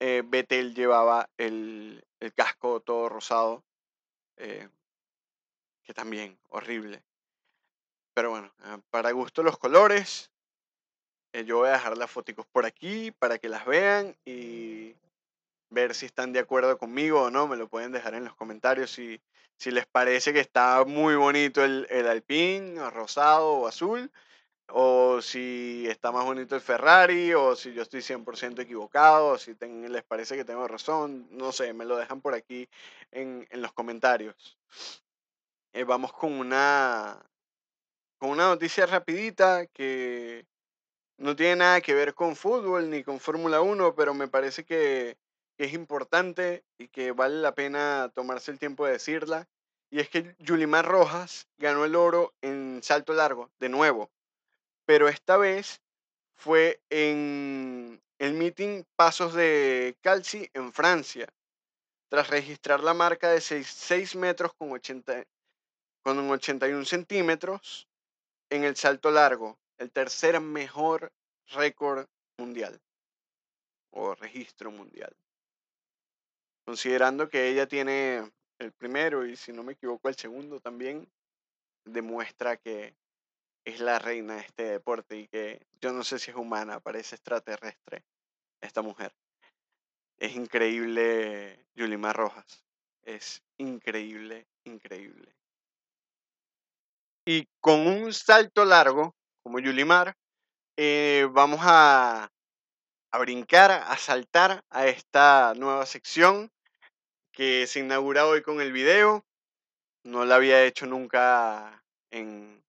eh, 0.00 0.22
Vettel 0.26 0.74
llevaba 0.74 1.30
el, 1.38 2.04
el 2.20 2.34
casco 2.34 2.80
todo 2.80 3.08
rosado. 3.08 3.62
eh, 4.36 4.68
que 5.84 5.94
también, 5.94 6.38
horrible. 6.48 7.04
Pero 8.14 8.30
bueno, 8.30 8.52
eh, 8.64 8.78
para 8.90 9.10
gusto 9.12 9.42
los 9.42 9.58
colores. 9.58 10.30
Eh, 11.32 11.44
yo 11.44 11.58
voy 11.58 11.68
a 11.68 11.72
dejar 11.72 11.98
las 11.98 12.10
fotos 12.10 12.46
por 12.52 12.64
aquí 12.64 13.10
para 13.10 13.38
que 13.38 13.48
las 13.48 13.66
vean 13.66 14.16
y 14.24 14.94
ver 15.70 15.94
si 15.94 16.06
están 16.06 16.32
de 16.32 16.40
acuerdo 16.40 16.78
conmigo 16.78 17.22
o 17.24 17.30
no. 17.30 17.48
Me 17.48 17.56
lo 17.56 17.68
pueden 17.68 17.92
dejar 17.92 18.14
en 18.14 18.24
los 18.24 18.36
comentarios 18.36 18.90
si, 18.92 19.20
si 19.58 19.70
les 19.70 19.86
parece 19.86 20.32
que 20.32 20.40
está 20.40 20.84
muy 20.86 21.16
bonito 21.16 21.64
el, 21.64 21.86
el 21.90 22.08
Alpine, 22.08 22.90
rosado 22.90 23.52
o 23.54 23.68
azul. 23.68 24.10
O 24.68 25.20
si 25.22 25.86
está 25.88 26.12
más 26.12 26.24
bonito 26.24 26.54
el 26.56 26.62
Ferrari, 26.62 27.34
o 27.34 27.56
si 27.56 27.74
yo 27.74 27.82
estoy 27.82 28.02
100% 28.02 28.62
equivocado, 28.62 29.28
o 29.32 29.38
si 29.38 29.54
ten- 29.56 29.92
les 29.92 30.04
parece 30.04 30.36
que 30.36 30.44
tengo 30.44 30.68
razón, 30.68 31.28
no 31.30 31.52
sé, 31.52 31.72
me 31.74 31.84
lo 31.86 31.96
dejan 31.96 32.20
por 32.22 32.34
aquí 32.34 32.68
en, 33.12 33.46
en 33.50 33.62
los 33.62 33.72
comentarios. 33.74 34.58
Eh, 35.72 35.84
vamos 35.84 36.12
con 36.12 36.32
una, 36.32 37.20
con 38.24 38.30
una 38.30 38.46
noticia 38.46 38.86
rapidita 38.86 39.66
que 39.66 40.46
no 41.18 41.36
tiene 41.36 41.56
nada 41.56 41.82
que 41.82 41.92
ver 41.92 42.14
con 42.14 42.36
fútbol 42.36 42.88
ni 42.88 43.04
con 43.04 43.20
Fórmula 43.20 43.60
1, 43.60 43.94
pero 43.94 44.14
me 44.14 44.28
parece 44.28 44.64
que, 44.64 45.18
que 45.58 45.64
es 45.64 45.74
importante 45.74 46.64
y 46.78 46.88
que 46.88 47.12
vale 47.12 47.42
la 47.42 47.54
pena 47.54 48.10
tomarse 48.14 48.50
el 48.50 48.58
tiempo 48.58 48.86
de 48.86 48.92
decirla. 48.92 49.46
Y 49.90 50.00
es 50.00 50.08
que 50.08 50.34
Yulimar 50.38 50.86
Rojas 50.86 51.48
ganó 51.58 51.84
el 51.84 51.94
oro 51.94 52.32
en 52.40 52.80
salto 52.82 53.12
largo, 53.12 53.50
de 53.60 53.68
nuevo, 53.68 54.10
pero 54.86 55.06
esta 55.08 55.36
vez 55.36 55.82
fue 56.34 56.80
en 56.88 58.00
el 58.18 58.32
meeting 58.32 58.84
Pasos 58.96 59.34
de 59.34 59.98
Calci 60.00 60.48
en 60.54 60.72
Francia, 60.72 61.28
tras 62.08 62.30
registrar 62.30 62.80
la 62.80 62.94
marca 62.94 63.28
de 63.32 63.42
6, 63.42 64.16
metros 64.16 64.54
con, 64.54 64.72
80, 64.72 65.26
con 66.02 66.30
81 66.30 66.86
centímetros 66.86 67.86
en 68.54 68.64
el 68.64 68.76
salto 68.76 69.10
largo, 69.10 69.58
el 69.78 69.90
tercer 69.90 70.40
mejor 70.40 71.12
récord 71.48 72.06
mundial 72.38 72.80
o 73.90 74.14
registro 74.14 74.70
mundial. 74.70 75.14
Considerando 76.64 77.28
que 77.28 77.48
ella 77.48 77.66
tiene 77.66 78.32
el 78.58 78.72
primero 78.72 79.26
y 79.26 79.36
si 79.36 79.52
no 79.52 79.64
me 79.64 79.72
equivoco 79.72 80.08
el 80.08 80.14
segundo 80.14 80.60
también, 80.60 81.10
demuestra 81.84 82.56
que 82.56 82.94
es 83.64 83.80
la 83.80 83.98
reina 83.98 84.36
de 84.36 84.40
este 84.42 84.62
deporte 84.64 85.16
y 85.16 85.26
que 85.28 85.66
yo 85.80 85.92
no 85.92 86.04
sé 86.04 86.18
si 86.18 86.30
es 86.30 86.36
humana, 86.36 86.80
parece 86.80 87.16
extraterrestre 87.16 88.04
esta 88.60 88.82
mujer. 88.82 89.12
Es 90.18 90.36
increíble 90.36 91.66
Yulimar 91.74 92.16
Rojas. 92.16 92.64
Es 93.02 93.42
increíble, 93.58 94.46
increíble. 94.64 95.34
Y 97.26 97.48
con 97.60 97.86
un 97.86 98.12
salto 98.12 98.64
largo, 98.64 99.14
como 99.42 99.58
Yulimar, 99.58 100.16
eh, 100.76 101.26
vamos 101.30 101.60
a, 101.62 102.30
a 103.10 103.18
brincar, 103.18 103.70
a 103.70 103.96
saltar 103.96 104.64
a 104.70 104.86
esta 104.86 105.54
nueva 105.56 105.86
sección 105.86 106.50
que 107.32 107.66
se 107.66 107.80
inaugura 107.80 108.26
hoy 108.26 108.42
con 108.42 108.60
el 108.60 108.72
video. 108.72 109.24
No 110.04 110.24
la 110.24 110.36
había 110.36 110.64
hecho 110.64 110.86
nunca 110.86 111.82
en, 112.10 112.62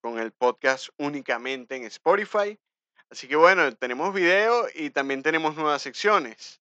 con 0.00 0.18
el 0.18 0.32
podcast 0.32 0.88
únicamente 0.98 1.76
en 1.76 1.84
Spotify. 1.84 2.58
Así 3.10 3.28
que 3.28 3.36
bueno, 3.36 3.74
tenemos 3.76 4.12
video 4.12 4.66
y 4.74 4.90
también 4.90 5.22
tenemos 5.22 5.54
nuevas 5.54 5.82
secciones. 5.82 6.60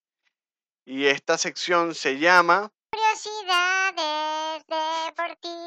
Y 0.86 1.08
esta 1.08 1.38
sección 1.38 1.96
se 1.96 2.20
llama 2.20 2.72
Curiosidades 2.92 4.66
deportísticas. 4.68 5.67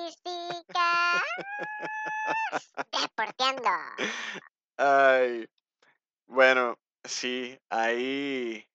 Deporteando. 2.93 3.71
Ay, 4.77 5.49
bueno, 6.27 6.79
sí, 7.05 7.59
hay 7.69 8.67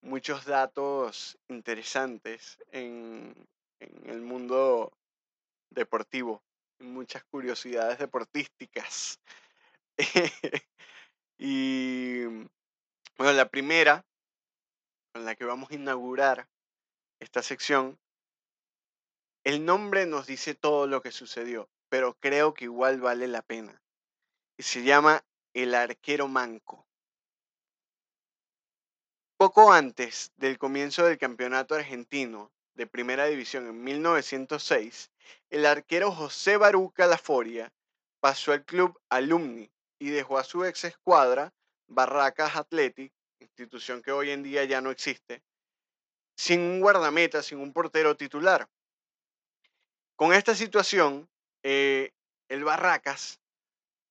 muchos 0.00 0.44
datos 0.44 1.38
interesantes 1.48 2.58
en, 2.72 3.34
en 3.80 4.10
el 4.10 4.20
mundo 4.20 4.92
deportivo, 5.70 6.42
muchas 6.80 7.24
curiosidades 7.24 7.98
deportísticas. 7.98 9.20
y 11.38 12.24
bueno, 13.16 13.32
la 13.32 13.48
primera 13.48 14.04
con 15.12 15.24
la 15.24 15.34
que 15.34 15.44
vamos 15.44 15.70
a 15.70 15.74
inaugurar 15.74 16.48
esta 17.20 17.42
sección, 17.42 17.98
el 19.44 19.64
nombre 19.64 20.06
nos 20.06 20.26
dice 20.26 20.54
todo 20.54 20.86
lo 20.86 21.02
que 21.02 21.10
sucedió, 21.10 21.68
pero 21.88 22.14
creo 22.14 22.54
que 22.54 22.64
igual 22.64 23.00
vale 23.00 23.28
la 23.28 23.42
pena. 23.42 23.82
Y 24.56 24.62
se 24.62 24.82
llama 24.82 25.24
El 25.54 25.74
arquero 25.74 26.28
manco. 26.28 26.86
Poco 29.36 29.72
antes 29.72 30.32
del 30.36 30.58
comienzo 30.58 31.04
del 31.04 31.16
campeonato 31.16 31.74
argentino 31.74 32.50
de 32.74 32.86
Primera 32.86 33.26
División 33.26 33.68
en 33.68 33.82
1906, 33.84 35.10
el 35.50 35.66
arquero 35.66 36.10
José 36.12 36.56
Baruca 36.56 37.06
Laforia 37.06 37.72
pasó 38.20 38.52
al 38.52 38.64
club 38.64 39.00
Alumni 39.08 39.70
y 40.00 40.10
dejó 40.10 40.38
a 40.38 40.44
su 40.44 40.64
ex 40.64 40.84
escuadra, 40.84 41.52
Barracas 41.86 42.56
Athletic, 42.56 43.12
institución 43.40 44.02
que 44.02 44.12
hoy 44.12 44.30
en 44.30 44.42
día 44.42 44.64
ya 44.64 44.80
no 44.80 44.90
existe, 44.90 45.42
sin 46.36 46.60
un 46.60 46.80
guardameta, 46.80 47.42
sin 47.42 47.58
un 47.58 47.72
portero 47.72 48.16
titular. 48.16 48.68
Con 50.16 50.32
esta 50.32 50.54
situación, 50.54 51.28
eh, 51.62 52.12
el 52.48 52.64
Barracas 52.64 53.40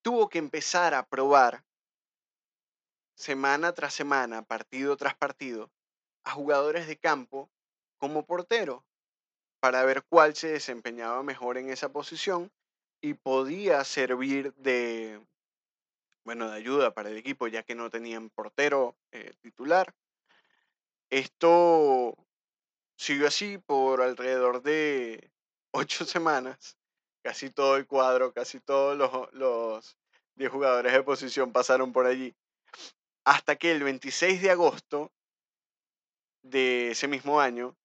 tuvo 0.02 0.30
que 0.30 0.40
empezar 0.40 0.94
a 0.94 1.04
probar 1.04 1.64
semana 3.16 3.74
tras 3.74 3.94
semana, 3.94 4.44
partido 4.44 4.96
tras 4.96 5.16
partido, 5.16 5.72
a 6.24 6.32
jugadores 6.32 6.88
de 6.88 6.98
campo 6.98 7.50
como 7.98 8.26
portero 8.26 8.86
para 9.60 9.84
ver 9.84 10.04
cuál 10.04 10.36
se 10.36 10.50
desempeñaba 10.50 11.24
mejor 11.24 11.58
en 11.58 11.70
esa 11.70 11.90
posición 11.90 12.52
y 13.02 13.16
podía 13.16 13.84
servir 13.84 14.54
de, 14.56 15.20
bueno, 16.24 16.50
de 16.50 16.58
ayuda 16.58 16.94
para 16.94 17.10
el 17.10 17.18
equipo 17.18 17.48
ya 17.48 17.64
que 17.64 17.76
no 17.76 17.90
tenían 17.90 18.30
portero 18.30 18.96
eh, 19.12 19.34
titular. 19.42 19.94
Esto 21.10 22.16
siguió 22.98 23.28
así 23.28 23.58
por 23.58 24.02
alrededor 24.02 24.62
de 24.62 25.32
ocho 25.72 26.06
semanas. 26.06 26.78
Casi 27.28 27.50
todo 27.50 27.76
el 27.76 27.86
cuadro, 27.88 28.32
casi 28.32 28.62
todos 28.62 28.96
los, 28.98 29.12
los 29.34 29.98
10 30.36 30.50
jugadores 30.50 30.94
de 30.94 31.04
posición 31.04 31.52
pasaron 31.52 31.92
por 31.92 32.06
allí. 32.06 32.34
Hasta 33.26 33.58
que 33.58 33.74
el 33.74 33.84
26 33.84 34.42
de 34.42 34.50
agosto 34.52 35.12
de 36.42 36.92
ese 36.92 37.10
mismo 37.10 37.42
año, 37.42 37.76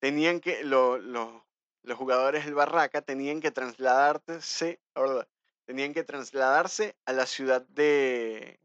tenían 0.00 0.40
que, 0.40 0.64
lo- 0.64 0.98
lo- 0.98 1.46
los 1.84 1.96
jugadores 1.96 2.44
del 2.44 2.54
Barraca 2.54 3.02
tenían 3.02 3.40
que 3.40 3.52
trasladarse, 3.52 4.80
ahora, 4.96 5.28
tenían 5.64 5.94
que 5.94 6.02
trasladarse 6.02 6.96
a 7.04 7.12
la 7.12 7.26
ciudad 7.26 7.62
de, 7.68 8.58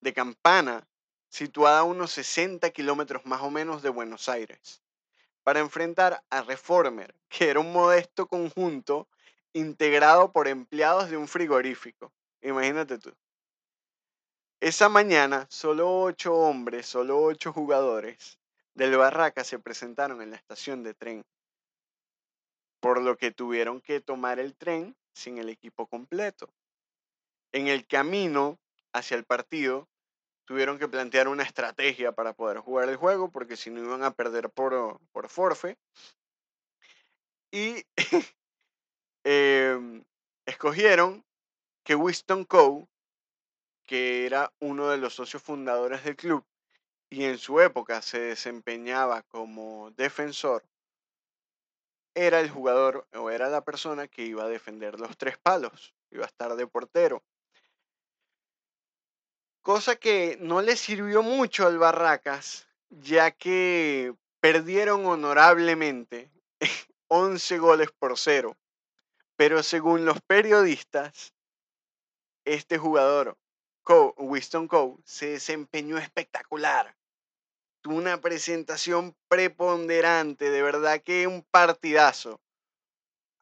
de 0.00 0.14
Campana, 0.14 0.88
situada 1.28 1.80
a 1.80 1.84
unos 1.84 2.12
60 2.12 2.70
kilómetros 2.70 3.26
más 3.26 3.42
o 3.42 3.50
menos 3.50 3.82
de 3.82 3.90
Buenos 3.90 4.30
Aires, 4.30 4.82
para 5.48 5.60
enfrentar 5.60 6.22
a 6.28 6.42
Reformer, 6.42 7.14
que 7.30 7.48
era 7.48 7.58
un 7.58 7.72
modesto 7.72 8.26
conjunto 8.26 9.08
integrado 9.54 10.30
por 10.30 10.46
empleados 10.46 11.08
de 11.08 11.16
un 11.16 11.26
frigorífico. 11.26 12.12
Imagínate 12.42 12.98
tú. 12.98 13.14
Esa 14.60 14.90
mañana, 14.90 15.46
solo 15.48 16.02
ocho 16.02 16.34
hombres, 16.34 16.84
solo 16.84 17.22
ocho 17.22 17.54
jugadores 17.54 18.38
del 18.74 18.94
Barraca 18.98 19.42
se 19.42 19.58
presentaron 19.58 20.20
en 20.20 20.32
la 20.32 20.36
estación 20.36 20.82
de 20.82 20.92
tren 20.92 21.24
por 22.78 23.00
lo 23.00 23.16
que 23.16 23.30
tuvieron 23.30 23.80
que 23.80 24.02
tomar 24.02 24.38
el 24.38 24.54
tren 24.54 24.94
sin 25.14 25.38
el 25.38 25.48
equipo 25.48 25.86
completo. 25.86 26.52
En 27.52 27.68
el 27.68 27.86
camino 27.86 28.58
hacia 28.92 29.16
el 29.16 29.24
partido, 29.24 29.88
tuvieron 30.48 30.78
que 30.78 30.88
plantear 30.88 31.28
una 31.28 31.42
estrategia 31.42 32.12
para 32.12 32.32
poder 32.32 32.56
jugar 32.60 32.88
el 32.88 32.96
juego, 32.96 33.30
porque 33.30 33.54
si 33.54 33.68
no 33.68 33.84
iban 33.84 34.02
a 34.02 34.14
perder 34.14 34.48
por, 34.48 34.98
por 35.12 35.28
forfe. 35.28 35.76
Y 37.52 37.84
em, 39.24 40.02
escogieron 40.46 41.22
que 41.84 41.94
Winston 41.94 42.46
Coe, 42.46 42.88
que 43.84 44.24
era 44.24 44.50
uno 44.58 44.88
de 44.88 44.96
los 44.96 45.14
socios 45.14 45.42
fundadores 45.42 46.02
del 46.02 46.16
club 46.16 46.42
y 47.10 47.24
en 47.24 47.36
su 47.36 47.60
época 47.60 48.00
se 48.00 48.18
desempeñaba 48.18 49.24
como 49.24 49.90
defensor, 49.90 50.64
era 52.14 52.40
el 52.40 52.48
jugador 52.48 53.06
o 53.12 53.28
era 53.28 53.50
la 53.50 53.66
persona 53.66 54.08
que 54.08 54.24
iba 54.24 54.44
a 54.44 54.48
defender 54.48 54.98
los 54.98 55.14
tres 55.18 55.36
palos, 55.36 55.94
iba 56.10 56.24
a 56.24 56.28
estar 56.28 56.56
de 56.56 56.66
portero. 56.66 57.22
Cosa 59.68 59.96
que 59.96 60.38
no 60.40 60.62
le 60.62 60.76
sirvió 60.76 61.22
mucho 61.22 61.66
al 61.66 61.76
Barracas, 61.76 62.66
ya 62.88 63.32
que 63.32 64.14
perdieron 64.40 65.04
honorablemente 65.04 66.30
11 67.08 67.58
goles 67.58 67.90
por 67.98 68.16
cero. 68.16 68.56
Pero 69.36 69.62
según 69.62 70.06
los 70.06 70.22
periodistas, 70.22 71.34
este 72.46 72.78
jugador, 72.78 73.36
Winston 74.16 74.68
Coe, 74.68 74.96
se 75.04 75.32
desempeñó 75.32 75.98
espectacular 75.98 76.96
una 77.84 78.22
presentación 78.22 79.14
preponderante, 79.28 80.48
de 80.48 80.62
verdad 80.62 81.02
que 81.02 81.26
un 81.26 81.42
partidazo, 81.42 82.40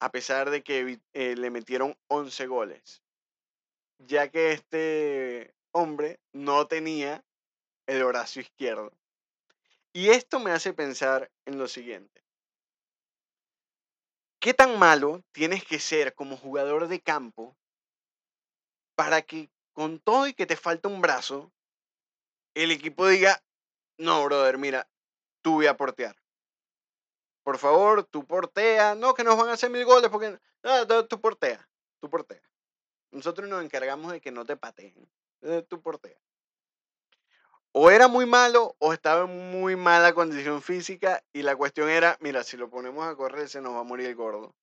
a 0.01 0.11
pesar 0.11 0.51
de 0.51 0.65
que 0.65 0.99
eh, 1.13 1.37
le 1.37 1.51
metieron 1.51 1.97
11 2.09 2.49
goles, 2.49 3.01
ya 3.99 4.29
que 4.29 4.51
este 4.51 5.56
hombre 5.77 6.21
no 6.33 6.67
tenía 6.67 7.25
el 7.87 8.05
brazo 8.05 8.41
izquierdo. 8.41 8.93
Y 9.93 10.09
esto 10.11 10.41
me 10.41 10.51
hace 10.51 10.73
pensar 10.73 11.31
en 11.45 11.59
lo 11.59 11.69
siguiente. 11.69 12.23
¿Qué 14.41 14.55
tan 14.55 14.79
malo 14.79 15.23
tienes 15.33 15.65
que 15.65 15.79
ser 15.79 16.15
como 16.15 16.37
jugador 16.37 16.89
de 16.89 17.01
campo 17.01 17.57
para 18.95 19.23
que 19.23 19.51
con 19.73 20.01
todo 20.01 20.27
y 20.27 20.35
que 20.35 20.47
te 20.47 20.57
falta 20.57 20.89
un 20.89 21.03
brazo, 21.03 21.53
el 22.55 22.71
equipo 22.71 23.07
diga, 23.07 23.43
no, 23.99 24.25
brother, 24.25 24.57
mira, 24.57 24.89
tú 25.43 25.55
voy 25.55 25.67
a 25.67 25.77
portear. 25.77 26.17
Por 27.43 27.59
favor, 27.59 28.03
tú 28.05 28.25
portea. 28.27 28.95
No, 28.95 29.15
que 29.15 29.23
nos 29.23 29.37
van 29.37 29.51
a 29.51 29.53
hacer 29.53 29.71
mil 29.71 29.85
goles 29.85 30.11
porque. 30.11 30.39
No, 30.63 31.07
tú 31.07 31.21
portea. 31.21 31.69
Tú 32.01 32.11
portea. 32.11 32.43
Nosotros 33.13 33.49
nos 33.49 33.63
encargamos 33.63 34.11
de 34.13 34.21
que 34.21 34.33
no 34.33 34.45
te 34.45 34.57
pateen. 34.57 35.09
Eh, 35.47 35.63
tú 35.69 35.81
portea. 35.81 36.19
O 37.71 37.91
era 37.91 38.09
muy 38.09 38.27
malo 38.27 38.75
o 38.79 38.93
estaba 38.93 39.31
en 39.31 39.51
muy 39.53 39.77
mala 39.77 40.13
condición 40.13 40.61
física 40.61 41.23
y 41.33 41.43
la 41.43 41.55
cuestión 41.55 41.89
era, 41.89 42.17
mira, 42.21 42.43
si 42.43 42.57
lo 42.57 42.69
ponemos 42.69 43.07
a 43.07 43.15
correr 43.15 43.49
se 43.49 43.61
nos 43.61 43.75
va 43.75 43.81
a 43.81 43.85
morir 43.85 44.07
el 44.07 44.17
gordo. 44.17 44.57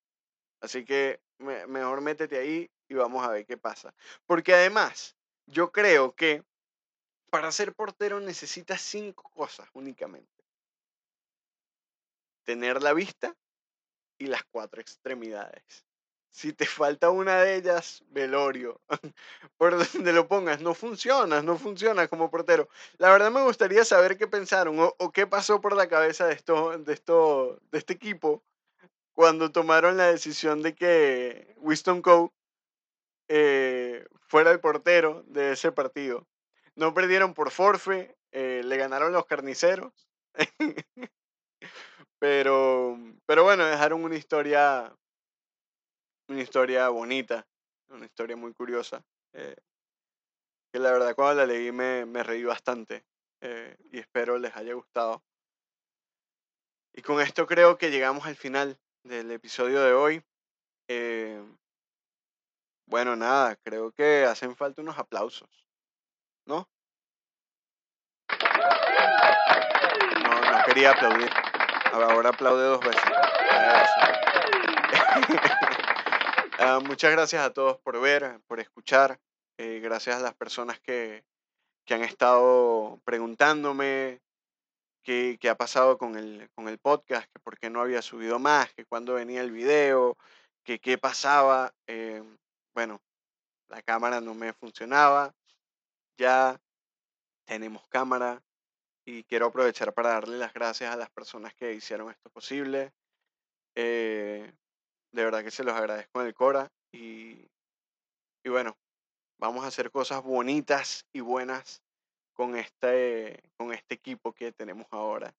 Así 0.60 0.84
que 0.84 1.22
mejor 1.38 2.02
métete 2.02 2.38
ahí 2.38 2.70
y 2.90 2.96
vamos 2.96 3.26
a 3.26 3.30
ver 3.30 3.46
qué 3.46 3.56
pasa. 3.56 3.94
Porque 4.26 4.54
además, 4.54 5.16
yo 5.46 5.72
creo 5.72 6.16
que 6.16 6.44
para 7.30 7.52
ser 7.54 7.74
portero 7.74 8.20
necesitas 8.20 8.82
cinco 8.82 9.30
cosas 9.30 9.70
únicamente. 9.74 10.44
Tener 12.44 12.82
la 12.82 12.94
vista 12.94 13.34
y 14.18 14.26
las 14.26 14.44
cuatro 14.52 14.82
extremidades. 14.82 15.86
Si 16.34 16.52
te 16.52 16.66
falta 16.66 17.12
una 17.12 17.44
de 17.44 17.56
ellas, 17.56 18.04
velorio. 18.10 18.82
Por 19.58 19.78
donde 19.78 20.14
lo 20.14 20.28
pongas, 20.28 20.62
no 20.62 20.74
funciona, 20.74 21.44
no 21.44 21.58
funciona 21.58 22.08
como 22.08 22.32
portero. 22.32 22.68
La 22.98 23.12
verdad 23.12 23.30
me 23.32 23.44
gustaría 23.44 23.86
saber 23.86 24.18
qué 24.18 24.28
pensaron 24.28 24.78
o, 24.80 25.12
qué 25.12 25.28
pasó 25.28 25.62
por 25.62 25.76
la 25.76 25.88
cabeza 25.88 26.26
de, 26.26 26.34
esto, 26.34 26.76
de, 26.80 26.92
esto, 26.94 27.60
de 27.72 27.78
este 27.78 27.94
equipo 27.94 28.44
cuando 29.14 29.52
tomaron 29.52 29.96
la 29.96 30.08
decisión 30.08 30.64
de 30.64 30.74
que 30.74 31.56
Winston 31.58 32.02
Coe 32.02 32.30
eh, 33.28 34.04
fuera 34.28 34.50
el 34.50 34.60
portero 34.60 35.24
de 35.28 35.52
ese 35.52 35.72
partido. 35.72 36.26
No 36.76 36.96
perdieron 36.96 37.36
por 37.36 37.52
forfe, 37.52 38.16
eh, 38.32 38.64
le 38.66 38.78
ganaron 38.78 39.14
los 39.14 39.28
carniceros. 39.28 39.94
pero, 42.20 42.98
pero 43.28 43.44
bueno, 43.44 43.66
dejaron 43.66 44.04
una 44.04 44.16
historia, 44.16 44.96
una 46.28 46.42
historia 46.42 46.90
bonita, 46.90 47.46
una 47.90 48.06
historia 48.06 48.36
muy 48.36 48.54
curiosa. 48.54 49.04
Eh, 49.34 49.56
que 50.72 50.80
la 50.80 50.92
verdad 50.92 51.16
cuando 51.16 51.36
la 51.36 51.46
leí 51.46 51.72
me, 51.72 52.06
me 52.06 52.24
reí 52.24 52.44
bastante 52.44 53.06
eh, 53.42 53.78
y 53.92 54.00
espero 54.00 54.38
les 54.38 54.56
haya 54.56 54.74
gustado. 54.74 55.24
Y 56.94 57.02
con 57.02 57.22
esto 57.22 57.48
creo 57.48 57.78
que 57.78 57.92
llegamos 57.92 58.26
al 58.26 58.36
final 58.36 58.80
del 59.04 59.32
episodio 59.32 59.82
de 59.82 59.94
hoy. 59.94 60.24
bueno, 62.86 63.16
nada, 63.16 63.56
creo 63.64 63.92
que 63.92 64.26
hacen 64.26 64.56
falta 64.56 64.82
unos 64.82 64.98
aplausos. 64.98 65.64
¿no? 66.46 66.68
No, 70.24 70.52
no 70.52 70.64
quería 70.66 70.92
aplaudir. 70.92 71.30
Ahora 71.92 72.30
aplaude 72.30 72.64
dos 72.64 72.80
veces. 72.82 73.04
Ah, 76.60 76.80
muchas 76.86 77.12
gracias 77.12 77.46
a 77.46 77.52
todos 77.54 77.78
por 77.80 78.00
ver, 78.00 78.40
por 78.48 78.60
escuchar. 78.60 79.20
Eh, 79.58 79.80
gracias 79.80 80.18
a 80.18 80.22
las 80.22 80.34
personas 80.34 80.80
que, 80.80 81.24
que 81.86 81.94
han 81.94 82.04
estado 82.04 83.00
preguntándome 83.06 84.22
qué, 85.04 85.38
qué, 85.40 85.50
ha 85.50 85.56
pasado 85.56 85.98
con 85.98 86.16
el, 86.16 86.50
con 86.56 86.68
el 86.68 86.80
podcast, 86.80 87.32
que 87.32 87.40
por 87.40 87.58
qué 87.58 87.70
no 87.70 87.82
había 87.82 88.02
subido 88.02 88.40
más, 88.40 88.74
que 88.74 88.86
cuándo 88.86 89.16
venía 89.16 89.42
el 89.42 89.52
video, 89.52 90.18
que 90.64 90.80
qué 90.80 90.98
pasaba. 90.98 91.74
Eh, 91.88 92.24
bueno, 92.74 93.02
la 93.70 93.82
cámara 93.82 94.22
no 94.22 94.34
me 94.34 94.54
funcionaba 94.54 95.34
ya 96.18 96.60
tenemos 97.46 97.88
cámara 97.90 98.42
y 99.06 99.24
quiero 99.24 99.48
aprovechar 99.48 99.94
para 99.94 100.12
darle 100.12 100.38
las 100.38 100.54
gracias 100.54 100.94
a 100.94 100.98
las 100.98 101.10
personas 101.10 101.54
que 101.54 101.74
hicieron 101.74 102.10
esto 102.10 102.30
posible. 102.30 102.94
Eh, 103.76 104.54
de 105.14 105.24
verdad 105.24 105.44
que 105.44 105.52
se 105.52 105.64
los 105.64 105.76
agradezco 105.76 106.22
en 106.22 106.28
el 106.28 106.34
Cora 106.34 106.72
y, 106.92 107.48
y 108.44 108.50
bueno, 108.50 108.76
vamos 109.40 109.64
a 109.64 109.68
hacer 109.68 109.92
cosas 109.92 110.24
bonitas 110.24 111.06
y 111.14 111.22
buenas 111.22 111.82
con 112.34 112.56
este, 112.56 113.42
con 113.58 113.72
este 113.74 113.94
equipo 113.94 114.34
que 114.34 114.52
tenemos 114.52 114.88
ahora. 114.92 115.34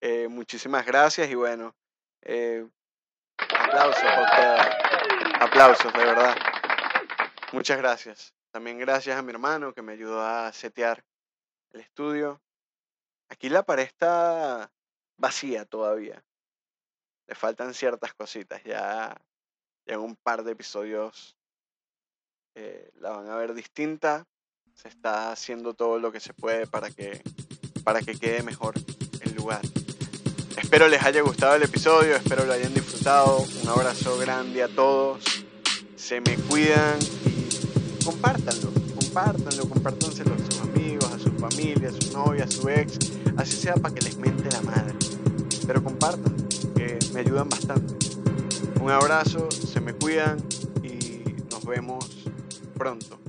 Eh, 0.00 0.28
muchísimas 0.28 0.84
gracias 0.86 1.30
y 1.30 1.34
bueno, 1.34 1.76
eh, 2.22 2.66
aplausos, 3.38 4.02
aplausos, 5.40 5.92
de 5.92 6.04
verdad. 6.04 6.36
Muchas 7.52 7.78
gracias. 7.78 8.34
También 8.50 8.78
gracias 8.78 9.16
a 9.16 9.22
mi 9.22 9.30
hermano 9.30 9.74
que 9.74 9.82
me 9.82 9.92
ayudó 9.92 10.22
a 10.22 10.52
setear 10.52 11.04
el 11.72 11.80
estudio. 11.80 12.40
Aquí 13.28 13.48
la 13.48 13.62
pared 13.62 13.84
está 13.84 14.72
vacía 15.18 15.64
todavía. 15.64 16.24
Le 17.26 17.34
faltan 17.34 17.74
ciertas 17.74 18.14
cositas. 18.14 18.62
Ya, 18.64 19.16
en 19.86 20.00
un 20.00 20.16
par 20.16 20.44
de 20.44 20.52
episodios 20.52 21.36
eh, 22.54 22.90
la 22.96 23.10
van 23.10 23.28
a 23.28 23.36
ver 23.36 23.54
distinta. 23.54 24.24
Se 24.74 24.88
está 24.88 25.32
haciendo 25.32 25.74
todo 25.74 25.98
lo 25.98 26.12
que 26.12 26.20
se 26.20 26.34
puede 26.34 26.66
para 26.66 26.90
que, 26.90 27.22
para 27.84 28.00
que 28.00 28.18
quede 28.18 28.42
mejor 28.42 28.74
el 29.20 29.34
lugar. 29.34 29.62
Espero 30.56 30.88
les 30.88 31.02
haya 31.02 31.22
gustado 31.22 31.54
el 31.54 31.62
episodio, 31.62 32.16
espero 32.16 32.44
lo 32.44 32.52
hayan 32.52 32.72
disfrutado. 32.74 33.44
Un 33.62 33.68
abrazo 33.68 34.18
grande 34.18 34.62
a 34.62 34.68
todos. 34.68 35.22
Se 35.96 36.20
me 36.20 36.36
cuidan 36.36 36.98
compártanlo, 38.04 38.72
compártanlo, 38.98 39.68
compártanselo 39.68 40.34
a 40.34 40.38
sus 40.38 40.60
amigos, 40.60 41.12
a 41.12 41.18
su 41.18 41.30
familia, 41.32 41.88
a 41.88 41.92
su 41.92 42.12
novia, 42.12 42.44
a 42.44 42.50
su 42.50 42.68
ex, 42.68 42.98
así 43.36 43.56
sea 43.56 43.74
para 43.74 43.94
que 43.94 44.02
les 44.02 44.16
mente 44.16 44.50
la 44.50 44.60
madre. 44.62 44.94
Pero 45.66 45.82
compartan, 45.82 46.36
me 47.12 47.20
ayudan 47.20 47.48
bastante. 47.48 47.94
Un 48.80 48.90
abrazo, 48.90 49.50
se 49.50 49.80
me 49.80 49.94
cuidan 49.94 50.38
y 50.82 51.22
nos 51.50 51.64
vemos 51.64 52.28
pronto. 52.76 53.21